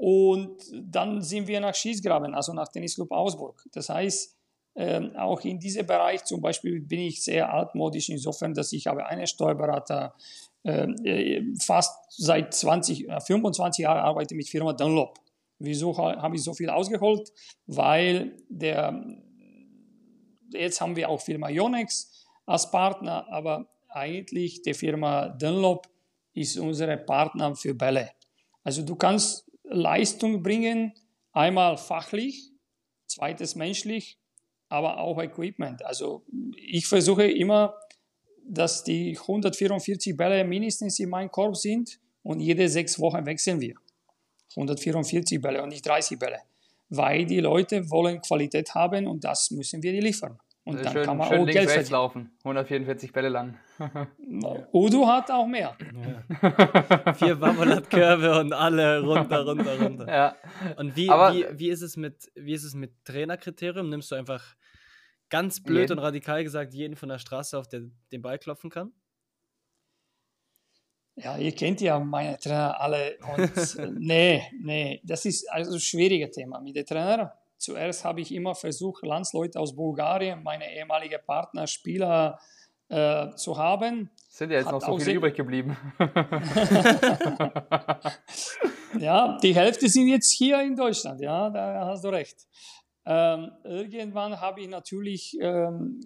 Und 0.00 0.62
dann 0.72 1.22
sind 1.22 1.48
wir 1.48 1.58
nach 1.58 1.74
Schießgraben, 1.74 2.32
also 2.32 2.52
nach 2.52 2.68
Tennisclub 2.68 3.10
Augsburg. 3.10 3.64
Das 3.72 3.88
heißt, 3.88 4.36
ähm, 4.76 5.16
auch 5.16 5.40
in 5.40 5.58
diesem 5.58 5.84
Bereich 5.86 6.24
zum 6.24 6.40
Beispiel 6.40 6.80
bin 6.80 7.00
ich 7.00 7.24
sehr 7.24 7.52
altmodisch 7.52 8.08
insofern, 8.08 8.54
dass 8.54 8.72
ich 8.72 8.86
habe 8.86 9.04
einen 9.06 9.26
Steuerberater, 9.26 10.14
ähm, 10.62 10.94
äh, 11.04 11.42
fast 11.60 11.96
seit 12.10 12.54
20, 12.54 13.08
25 13.26 13.82
Jahren 13.82 13.98
arbeite 13.98 14.36
mit 14.36 14.48
Firma 14.48 14.72
Dunlop. 14.72 15.18
Wieso 15.58 15.98
habe 15.98 16.36
ich 16.36 16.44
so 16.44 16.54
viel 16.54 16.70
ausgeholt? 16.70 17.32
Weil 17.66 18.36
der, 18.48 19.04
jetzt 20.52 20.80
haben 20.80 20.94
wir 20.94 21.08
auch 21.08 21.20
Firma 21.20 21.48
Yonex 21.48 22.24
als 22.46 22.70
Partner, 22.70 23.26
aber 23.32 23.68
eigentlich 23.88 24.62
die 24.62 24.74
Firma 24.74 25.30
Dunlop 25.30 25.88
ist 26.34 26.56
unsere 26.56 26.98
Partner 26.98 27.56
für 27.56 27.74
Bälle. 27.74 28.12
Also 28.62 28.82
du 28.82 28.94
kannst 28.94 29.47
Leistung 29.68 30.42
bringen, 30.42 30.92
einmal 31.32 31.76
fachlich, 31.76 32.50
zweites 33.06 33.54
menschlich, 33.54 34.18
aber 34.68 34.98
auch 34.98 35.20
Equipment. 35.20 35.84
Also 35.84 36.24
ich 36.56 36.86
versuche 36.86 37.24
immer, 37.30 37.74
dass 38.44 38.84
die 38.84 39.16
144 39.18 40.16
Bälle 40.16 40.44
mindestens 40.44 40.98
in 40.98 41.10
meinem 41.10 41.30
Korb 41.30 41.56
sind 41.56 42.00
und 42.22 42.40
jede 42.40 42.68
sechs 42.68 42.98
Wochen 42.98 43.24
wechseln 43.26 43.60
wir. 43.60 43.74
144 44.50 45.40
Bälle 45.40 45.62
und 45.62 45.68
nicht 45.68 45.86
30 45.86 46.18
Bälle. 46.18 46.40
Weil 46.88 47.26
die 47.26 47.40
Leute 47.40 47.90
wollen 47.90 48.20
Qualität 48.20 48.74
haben 48.74 49.06
und 49.06 49.24
das 49.24 49.50
müssen 49.50 49.82
wir 49.82 49.92
liefern. 49.92 50.38
Und 50.68 50.84
dann 50.84 50.92
schön, 50.92 51.04
kann 51.04 51.16
man 51.16 51.28
schön 51.28 51.40
auch 51.40 51.46
Geld 51.46 51.70
verdienen. 51.70 51.92
laufen, 51.92 52.30
144 52.44 53.12
Bälle 53.12 53.30
lang. 53.30 53.58
Udo 54.72 55.06
hat 55.06 55.30
auch 55.30 55.46
mehr. 55.46 55.74
Ja. 56.42 57.14
Vier 57.14 57.36
Babolat-Körbe 57.36 58.38
und 58.38 58.52
alle 58.52 59.00
runter, 59.00 59.46
runter, 59.46 59.80
runter. 59.80 60.06
Ja. 60.06 60.36
Und 60.76 60.94
wie, 60.94 61.08
wie, 61.08 61.46
wie, 61.58 61.70
ist 61.70 61.80
es 61.80 61.96
mit, 61.96 62.30
wie 62.34 62.52
ist 62.52 62.64
es 62.64 62.74
mit 62.74 62.92
Trainerkriterium? 63.04 63.88
Nimmst 63.88 64.10
du 64.10 64.16
einfach 64.16 64.56
ganz 65.30 65.62
blöd 65.62 65.88
jeden. 65.88 65.92
und 65.92 66.04
radikal 66.04 66.44
gesagt 66.44 66.74
jeden 66.74 66.96
von 66.96 67.08
der 67.08 67.18
Straße 67.18 67.58
auf 67.58 67.66
der 67.66 67.84
den 68.12 68.20
Ball 68.20 68.38
klopfen 68.38 68.68
kann? 68.68 68.92
Ja, 71.16 71.36
ihr 71.36 71.52
kennt 71.52 71.80
ja 71.80 71.98
meine 71.98 72.38
Trainer 72.38 72.80
alle. 72.80 73.16
Und 73.34 73.78
nee, 73.98 74.42
nee, 74.60 75.00
das 75.02 75.24
ist 75.24 75.50
also 75.50 75.74
ein 75.74 75.80
schwieriges 75.80 76.30
Thema 76.32 76.60
mit 76.60 76.76
den 76.76 76.84
Trainern 76.84 77.30
Zuerst 77.58 78.04
habe 78.04 78.20
ich 78.20 78.32
immer 78.32 78.54
versucht, 78.54 79.04
Landsleute 79.04 79.58
aus 79.58 79.74
Bulgarien, 79.74 80.42
meine 80.42 80.72
ehemaligen 80.74 81.18
Partner, 81.26 81.66
Spieler 81.66 82.38
äh, 82.88 83.34
zu 83.34 83.58
haben. 83.58 84.10
Sind 84.30 84.50
ja 84.50 84.58
jetzt 84.58 84.66
Hat 84.66 84.74
noch 84.74 84.80
so 84.80 84.98
viele 84.98 85.18
übrig 85.18 85.34
geblieben. 85.34 85.76
ja, 88.98 89.36
die 89.42 89.54
Hälfte 89.54 89.88
sind 89.88 90.08
jetzt 90.08 90.32
hier 90.32 90.62
in 90.62 90.76
Deutschland, 90.76 91.20
ja, 91.20 91.50
da 91.50 91.86
hast 91.86 92.04
du 92.04 92.08
recht. 92.08 92.46
Ähm, 93.04 93.52
irgendwann 93.64 94.40
habe 94.40 94.60
ich 94.60 94.68
natürlich 94.68 95.36
ähm, 95.40 96.00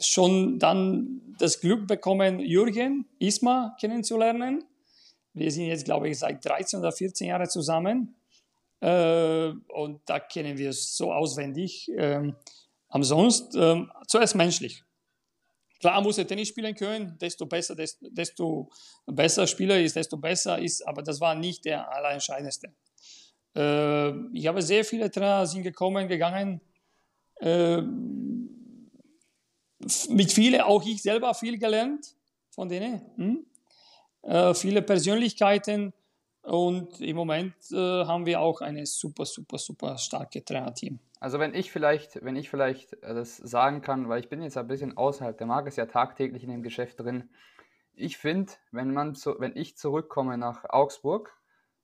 schon 0.00 0.58
dann 0.58 1.34
das 1.38 1.60
Glück 1.60 1.86
bekommen, 1.86 2.40
Jürgen 2.40 3.06
Isma 3.18 3.76
kennenzulernen. 3.80 4.64
Wir 5.34 5.52
sind 5.52 5.66
jetzt, 5.66 5.84
glaube 5.84 6.08
ich, 6.08 6.18
seit 6.18 6.44
13 6.44 6.80
oder 6.80 6.90
14 6.90 7.28
Jahren 7.28 7.48
zusammen. 7.48 8.16
Äh, 8.80 9.52
und 9.68 10.00
da 10.06 10.20
kennen 10.20 10.56
wir 10.56 10.70
es 10.70 10.96
so 10.96 11.12
auswendig. 11.12 11.90
Ähm, 11.96 12.36
ansonsten 12.88 13.60
ähm, 13.60 13.92
zuerst 14.06 14.34
menschlich. 14.34 14.84
Klar 15.80 16.00
muss 16.00 16.18
er 16.18 16.26
Tennis 16.26 16.48
spielen 16.48 16.74
können, 16.74 17.16
desto 17.18 17.46
besser, 17.46 17.76
desto, 17.76 18.08
desto 18.10 18.70
besser 19.06 19.46
Spieler 19.46 19.80
ist, 19.80 19.94
desto 19.94 20.16
besser 20.16 20.58
ist, 20.58 20.86
aber 20.86 21.02
das 21.02 21.20
war 21.20 21.36
nicht 21.36 21.64
der 21.64 21.90
allerentscheidendste. 21.92 22.72
Äh, 23.54 24.10
ich 24.32 24.46
habe 24.46 24.60
sehr 24.60 24.84
viele 24.84 25.10
Trainer 25.10 25.46
sind 25.46 25.62
gekommen, 25.62 26.08
gegangen. 26.08 26.60
Äh, 27.40 27.82
mit 30.08 30.32
vielen, 30.32 30.60
auch 30.60 30.84
ich 30.84 31.02
selber 31.02 31.32
viel 31.34 31.58
gelernt 31.58 32.14
von 32.50 32.68
denen. 32.68 33.00
Hm? 33.16 33.46
Äh, 34.22 34.54
viele 34.54 34.82
Persönlichkeiten, 34.82 35.92
und 36.48 37.00
im 37.00 37.14
Moment 37.14 37.54
äh, 37.72 37.76
haben 37.76 38.24
wir 38.24 38.40
auch 38.40 38.60
ein 38.60 38.84
super, 38.86 39.26
super, 39.26 39.58
super 39.58 39.98
starkes 39.98 40.44
Trainerteam. 40.44 40.98
Also 41.20 41.38
wenn 41.38 41.54
ich 41.54 41.70
vielleicht, 41.70 42.24
wenn 42.24 42.36
ich 42.36 42.48
vielleicht 42.48 42.94
äh, 43.02 43.14
das 43.14 43.36
sagen 43.36 43.82
kann, 43.82 44.08
weil 44.08 44.20
ich 44.20 44.28
bin 44.28 44.42
jetzt 44.42 44.56
ein 44.56 44.66
bisschen 44.66 44.96
außerhalb, 44.96 45.36
der 45.36 45.46
Marc 45.46 45.66
ist 45.66 45.76
ja 45.76 45.86
tagtäglich 45.86 46.42
in 46.42 46.50
dem 46.50 46.62
Geschäft 46.62 47.00
drin. 47.00 47.28
Ich 47.92 48.16
finde, 48.16 48.52
wenn 48.70 48.92
man 48.92 49.14
zu, 49.14 49.38
wenn 49.38 49.56
ich 49.56 49.76
zurückkomme 49.76 50.38
nach 50.38 50.64
Augsburg 50.68 51.36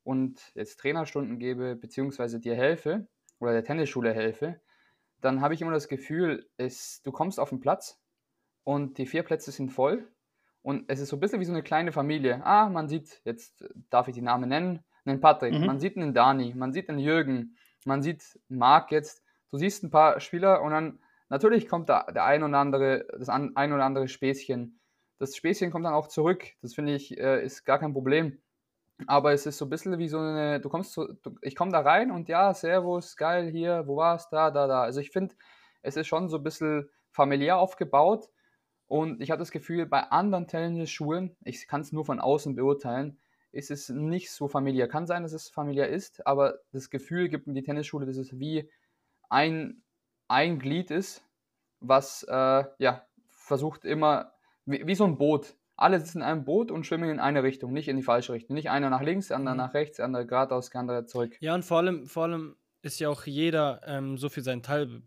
und 0.03 0.40
jetzt 0.55 0.81
Trainerstunden 0.81 1.38
gebe, 1.38 1.77
beziehungsweise 1.77 2.40
dir 2.40 2.55
helfe 2.55 3.07
oder 3.40 3.53
der 3.53 3.64
Tennisschule 3.64 4.14
helfe, 4.14 4.61
dann 5.20 5.40
habe 5.40 5.55
ich 5.55 5.61
immer 5.61 5.72
das 5.72 5.88
Gefühl, 5.88 6.48
es, 6.57 7.03
du 7.03 7.12
kommst 7.12 7.40
auf 7.40 7.50
den 7.50 7.61
Platz 7.61 8.00
und 8.62 8.96
die 8.98 9.07
vier 9.07 9.24
Plätze 9.24 9.50
sind 9.50 9.70
voll 9.70 10.09
und 10.64 10.85
es 10.88 10.98
ist 10.98 11.11
so 11.11 11.16
ein 11.16 11.20
bisschen 11.20 11.40
wie 11.40 11.44
so 11.44 11.53
eine 11.53 11.62
kleine 11.62 11.92
Familie. 11.92 12.40
Ah, 12.42 12.70
man 12.70 12.88
sieht, 12.88 13.20
jetzt 13.24 13.62
darf 13.90 14.09
ich 14.09 14.14
die 14.14 14.22
Namen 14.22 14.48
nennen, 14.48 14.83
einen 15.05 15.20
Patrick, 15.20 15.53
mhm. 15.53 15.66
man 15.66 15.79
sieht 15.79 15.94
einen 15.98 16.14
Dani, 16.14 16.55
man 16.55 16.72
sieht 16.72 16.88
einen 16.88 16.98
Jürgen, 16.98 17.59
man 17.85 18.03
sieht 18.03 18.40
Marc 18.48 18.90
jetzt. 18.90 19.22
Du 19.50 19.59
siehst 19.59 19.85
ein 19.85 19.90
paar 19.90 20.20
Spieler 20.20 20.62
und 20.62 20.70
dann 20.70 21.00
natürlich 21.29 21.68
kommt 21.68 21.90
da 21.90 22.05
der 22.05 22.24
ein 22.24 22.42
oder 22.42 22.57
andere, 22.57 23.07
das 23.18 23.29
ein 23.29 23.53
oder 23.53 23.85
andere 23.85 24.09
Späßchen. 24.09 24.81
Das 25.18 25.37
Späßchen 25.37 25.70
kommt 25.70 25.85
dann 25.85 25.92
auch 25.92 26.09
zurück. 26.09 26.46
Das 26.62 26.74
finde 26.74 26.94
ich, 26.94 27.18
äh, 27.18 27.44
ist 27.44 27.64
gar 27.66 27.79
kein 27.79 27.92
Problem. 27.92 28.40
Aber 29.07 29.35
es 29.35 29.44
ist 29.44 29.59
so 29.59 29.66
ein 29.66 29.70
bisschen 29.70 29.98
wie 29.98 30.09
so 30.09 30.18
eine, 30.18 30.61
du 30.61 30.70
kommst 30.70 30.94
so, 30.94 31.07
du, 31.07 31.37
ich 31.42 31.57
komme 31.57 31.72
da 31.72 31.81
rein 31.81 32.11
und 32.11 32.31
ja, 32.31 32.55
Servus, 32.55 33.18
geil, 33.18 33.50
hier, 33.50 33.87
wo 33.87 33.96
war's, 33.96 34.31
da, 34.31 34.50
da, 34.50 34.66
da. 34.66 34.81
Also 34.81 35.00
ich 35.00 35.11
finde, 35.11 35.35
es 35.83 35.96
ist 35.96 36.07
schon 36.07 36.31
so 36.31 36.38
ein 36.38 36.42
bisschen 36.42 36.88
familiär 37.11 37.59
aufgebaut 37.59 38.31
und 38.87 39.20
ich 39.20 39.31
habe 39.31 39.38
das 39.38 39.51
Gefühl, 39.51 39.87
bei 39.87 40.03
anderen 40.11 40.47
Tennisschulen, 40.47 41.37
ich 41.42 41.66
kann 41.66 41.81
es 41.81 41.92
nur 41.92 42.05
von 42.05 42.20
außen 42.20 42.55
beurteilen, 42.55 43.18
ist 43.53 43.70
es 43.70 43.88
nicht 43.88 44.31
so 44.31 44.49
familiär. 44.49 44.88
Kann 44.88 45.07
sein, 45.07 45.23
dass 45.23 45.33
es 45.33 45.49
familiär 45.49 45.88
ist, 45.88 46.27
aber 46.27 46.59
das 46.73 46.90
Gefühl 46.90 47.29
gibt 47.29 47.47
mir 47.47 47.55
die 47.55 47.62
Tennisschule, 47.62 48.05
dass 48.05 48.16
es 48.16 48.38
wie 48.38 48.70
ein, 49.31 49.83
ein 50.29 50.59
Glied 50.59 50.90
ist, 50.90 51.25
was 51.81 52.25
äh, 52.25 52.64
ja, 52.79 53.07
versucht 53.31 53.85
immer, 53.85 54.33
wie, 54.66 54.87
wie, 54.87 54.94
so 54.94 55.05
ein 55.05 55.16
Boot. 55.16 55.55
Alle 55.77 55.99
sitzen 55.99 56.18
in 56.18 56.25
einem 56.25 56.44
Boot 56.44 56.70
und 56.70 56.87
schwimmen 56.87 57.11
in 57.11 57.20
eine 57.20 57.42
Richtung, 57.42 57.73
nicht 57.73 57.88
in 57.88 57.97
die 57.97 58.03
falsche 58.03 58.33
Richtung. 58.33 58.55
Nicht 58.55 58.70
einer 58.70 58.90
nach 58.90 59.03
links, 59.03 59.29
der 59.29 59.37
andere 59.37 59.55
mhm. 59.55 59.59
nach 59.59 59.75
rechts, 59.75 59.97
der 59.97 60.07
andere 60.07 60.27
geradeaus, 60.27 60.70
der 60.70 60.81
andere 60.81 61.07
zurück. 61.07 61.37
Ja, 61.40 61.55
und 61.55 61.64
vor 61.64 61.79
allem, 61.79 62.07
vor 62.07 62.25
allem 62.25 62.57
ist 62.83 63.01
ja 63.01 63.09
auch 63.09 63.25
jeder 63.25 63.81
ähm, 63.87 64.18
so 64.18 64.29
für 64.29 64.42
seinen 64.42 64.62
Teil 64.62 65.03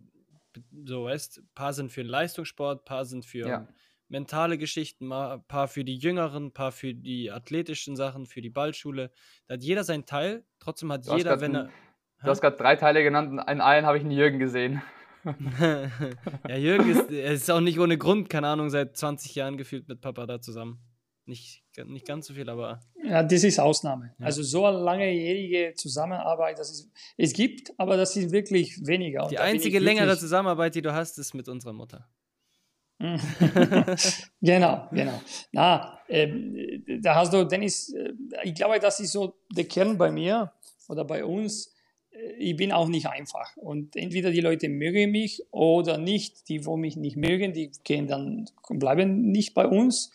so 0.86 1.06
weißt, 1.06 1.39
ein 1.39 1.50
paar 1.56 1.74
sind 1.74 1.91
für 1.91 2.04
den 2.04 2.10
Leistungssport, 2.10 2.82
ein 2.82 2.86
paar 2.86 3.06
sind 3.06 3.26
für 3.26 3.48
ja. 3.48 3.67
mentale 4.08 4.58
Geschichten, 4.58 5.12
ein 5.12 5.43
paar 5.48 5.67
für 5.67 5.84
die 5.84 5.98
Jüngeren, 5.98 6.48
ein 6.48 6.54
paar 6.54 6.72
für 6.72 6.93
die 6.93 7.32
athletischen 7.32 7.96
Sachen, 7.96 8.26
für 8.26 8.41
die 8.41 8.50
Ballschule. 8.50 9.12
Da 9.48 9.56
hat 9.56 9.63
jeder 9.63 9.84
seinen 9.84 10.06
Teil, 10.06 10.46
trotzdem 10.60 10.91
hat 10.91 11.08
du 11.08 11.15
jeder, 11.15 11.41
wenn 11.41 11.56
er. 11.56 11.70
Du 12.24 12.30
hast 12.30 12.41
gerade 12.41 12.58
drei 12.58 12.76
Teile 12.76 13.04
genannt 13.04 13.32
und 13.32 13.39
in 13.39 13.62
allen 13.62 13.86
habe 13.86 13.98
ich 13.98 14.04
einen 14.04 14.12
Jürgen 14.12 14.39
gesehen. 14.39 14.82
ja, 16.48 16.56
Jürgen 16.58 16.89
ist, 16.89 17.12
ist 17.12 17.52
auch 17.52 17.60
nicht 17.60 17.80
ohne 17.80 17.98
Grund, 17.98 18.30
keine 18.30 18.48
Ahnung, 18.48 18.70
seit 18.70 18.98
20 18.98 19.36
Jahren 19.36 19.58
gefühlt 19.58 19.88
mit 19.88 20.02
Papa 20.02 20.26
da 20.26 20.41
zusammen. 20.41 20.80
Nicht, 21.26 21.63
nicht 21.86 22.08
ganz 22.08 22.28
so 22.28 22.34
viel, 22.34 22.50
aber. 22.50 22.80
Ja, 23.08 23.24
das 23.24 23.43
ist 23.43 23.60
Ausnahme. 23.60 24.13
Ja. 24.20 24.26
Also 24.26 24.43
so 24.43 24.65
eine 24.65 24.78
langjährige 24.80 25.74
Zusammenarbeit, 25.76 26.60
das 26.60 26.72
ist, 26.72 26.91
es 27.15 27.34
gibt, 27.34 27.74
aber 27.80 27.98
das 27.98 28.15
ist 28.15 28.32
wirklich 28.32 28.86
weniger. 28.86 29.28
Die 29.28 29.39
einzige 29.39 29.80
längere 29.80 30.17
Zusammenarbeit, 30.17 30.76
die 30.76 30.82
du 30.82 30.93
hast, 30.93 31.17
ist 31.17 31.34
mit 31.34 31.48
unserer 31.48 31.74
Mutter. 31.74 32.08
genau, 34.41 34.88
genau. 34.91 35.22
Na, 35.52 36.00
äh, 36.08 36.80
da 37.00 37.15
hast 37.15 37.32
du, 37.32 37.46
Dennis, 37.46 37.93
äh, 37.93 38.13
ich 38.43 38.56
glaube, 38.56 38.80
das 38.80 39.00
ist 39.00 39.12
so 39.12 39.36
der 39.52 39.65
Kern 39.65 39.98
bei 39.98 40.12
mir. 40.12 40.52
oder 40.88 41.06
bei 41.06 41.24
uns, 41.24 41.76
äh, 42.12 42.34
ich 42.39 42.56
bin 42.56 42.72
auch 42.72 42.88
nicht 42.88 43.08
einfach. 43.08 43.56
Und 43.58 43.96
entweder 43.96 44.32
die 44.32 44.41
Leute 44.41 44.67
mögen 44.70 45.12
mich 45.12 45.43
oder 45.52 45.98
nicht. 45.98 46.50
Die, 46.50 46.65
wo 46.65 46.76
mich 46.76 46.96
nicht 46.96 47.17
mögen, 47.17 47.54
die 47.54 47.72
gehen 47.84 48.08
dann, 48.08 48.50
bleiben 48.70 49.30
nicht 49.32 49.54
bei 49.54 49.67
uns. 49.67 50.12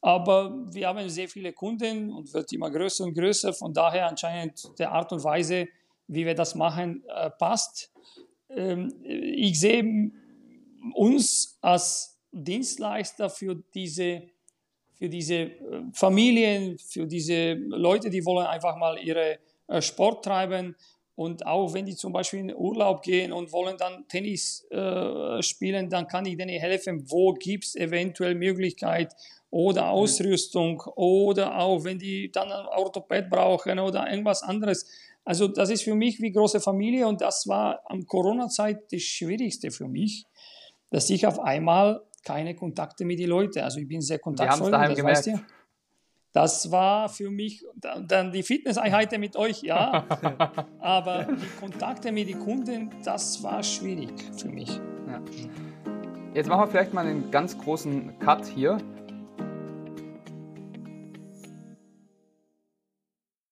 Aber 0.00 0.64
wir 0.72 0.88
haben 0.88 1.08
sehr 1.08 1.28
viele 1.28 1.52
Kunden 1.52 2.12
und 2.12 2.32
wird 2.32 2.52
immer 2.52 2.70
größer 2.70 3.04
und 3.04 3.14
größer. 3.14 3.52
Von 3.52 3.72
daher 3.72 4.08
anscheinend 4.08 4.78
der 4.78 4.92
Art 4.92 5.12
und 5.12 5.24
Weise, 5.24 5.66
wie 6.06 6.24
wir 6.24 6.34
das 6.34 6.54
machen, 6.54 7.04
äh, 7.08 7.30
passt. 7.30 7.92
Ähm, 8.50 8.92
ich 9.04 9.58
sehe 9.58 10.12
uns 10.94 11.58
als 11.60 12.18
Dienstleister 12.30 13.28
für 13.28 13.56
diese, 13.74 14.22
für 14.94 15.08
diese 15.08 15.34
äh, 15.34 15.50
Familien, 15.92 16.78
für 16.78 17.06
diese 17.06 17.54
Leute, 17.54 18.10
die 18.10 18.24
wollen 18.24 18.46
einfach 18.46 18.76
mal 18.76 18.98
ihre 18.98 19.38
äh, 19.66 19.82
Sport 19.82 20.24
treiben. 20.24 20.76
Und 21.16 21.44
auch 21.44 21.74
wenn 21.74 21.84
die 21.84 21.96
zum 21.96 22.12
Beispiel 22.12 22.38
in 22.38 22.54
Urlaub 22.54 23.02
gehen 23.02 23.32
und 23.32 23.50
wollen 23.50 23.76
dann 23.76 24.06
Tennis 24.06 24.64
äh, 24.70 25.42
spielen, 25.42 25.90
dann 25.90 26.06
kann 26.06 26.24
ich 26.26 26.36
denen 26.36 26.60
helfen, 26.60 27.10
wo 27.10 27.32
gibt 27.32 27.64
es 27.64 27.74
eventuell 27.74 28.36
Möglichkeit 28.36 29.12
oder. 29.50 29.88
Ausrüstung 29.90 30.80
oder 30.96 31.58
auch 31.58 31.84
wenn 31.84 31.98
die 31.98 32.30
dann 32.30 32.50
ein 32.50 32.66
Orthopäd 32.66 33.30
brauchen 33.30 33.78
oder 33.78 34.10
irgendwas 34.10 34.42
anderes. 34.42 34.86
Also 35.24 35.48
das 35.48 35.70
ist 35.70 35.82
für 35.82 35.94
mich 35.94 36.20
wie 36.20 36.32
große 36.32 36.60
Familie 36.60 37.06
und 37.06 37.20
das 37.20 37.46
war 37.46 37.80
am 37.86 38.06
Corona-Zeit 38.06 38.92
das 38.92 39.02
Schwierigste 39.02 39.70
für 39.70 39.88
mich, 39.88 40.26
dass 40.90 41.10
ich 41.10 41.26
auf 41.26 41.38
einmal 41.38 42.02
keine 42.24 42.54
Kontakte 42.54 43.04
mit 43.04 43.18
den 43.18 43.28
Leuten, 43.28 43.60
also 43.60 43.78
ich 43.78 43.88
bin 43.88 44.00
sehr 44.00 44.18
kontaktvoll, 44.18 44.70
das 44.70 44.94
gemerkt. 44.94 45.18
weißt 45.18 45.26
du. 45.28 45.40
Das 46.32 46.70
war 46.70 47.08
für 47.08 47.30
mich 47.30 47.64
dann 47.76 48.30
die 48.30 48.42
Fitnesseinheiten 48.42 49.18
mit 49.18 49.34
euch, 49.34 49.62
ja, 49.62 50.06
aber 50.78 51.24
die 51.24 51.60
Kontakte 51.60 52.12
mit 52.12 52.28
den 52.28 52.38
Kunden, 52.38 52.90
das 53.02 53.42
war 53.42 53.62
schwierig 53.62 54.12
für 54.36 54.48
mich. 54.48 54.68
Ja. 55.06 55.22
Jetzt 56.34 56.48
machen 56.48 56.60
wir 56.60 56.68
vielleicht 56.68 56.92
mal 56.92 57.06
einen 57.06 57.30
ganz 57.30 57.56
großen 57.58 58.18
Cut 58.18 58.46
hier 58.46 58.78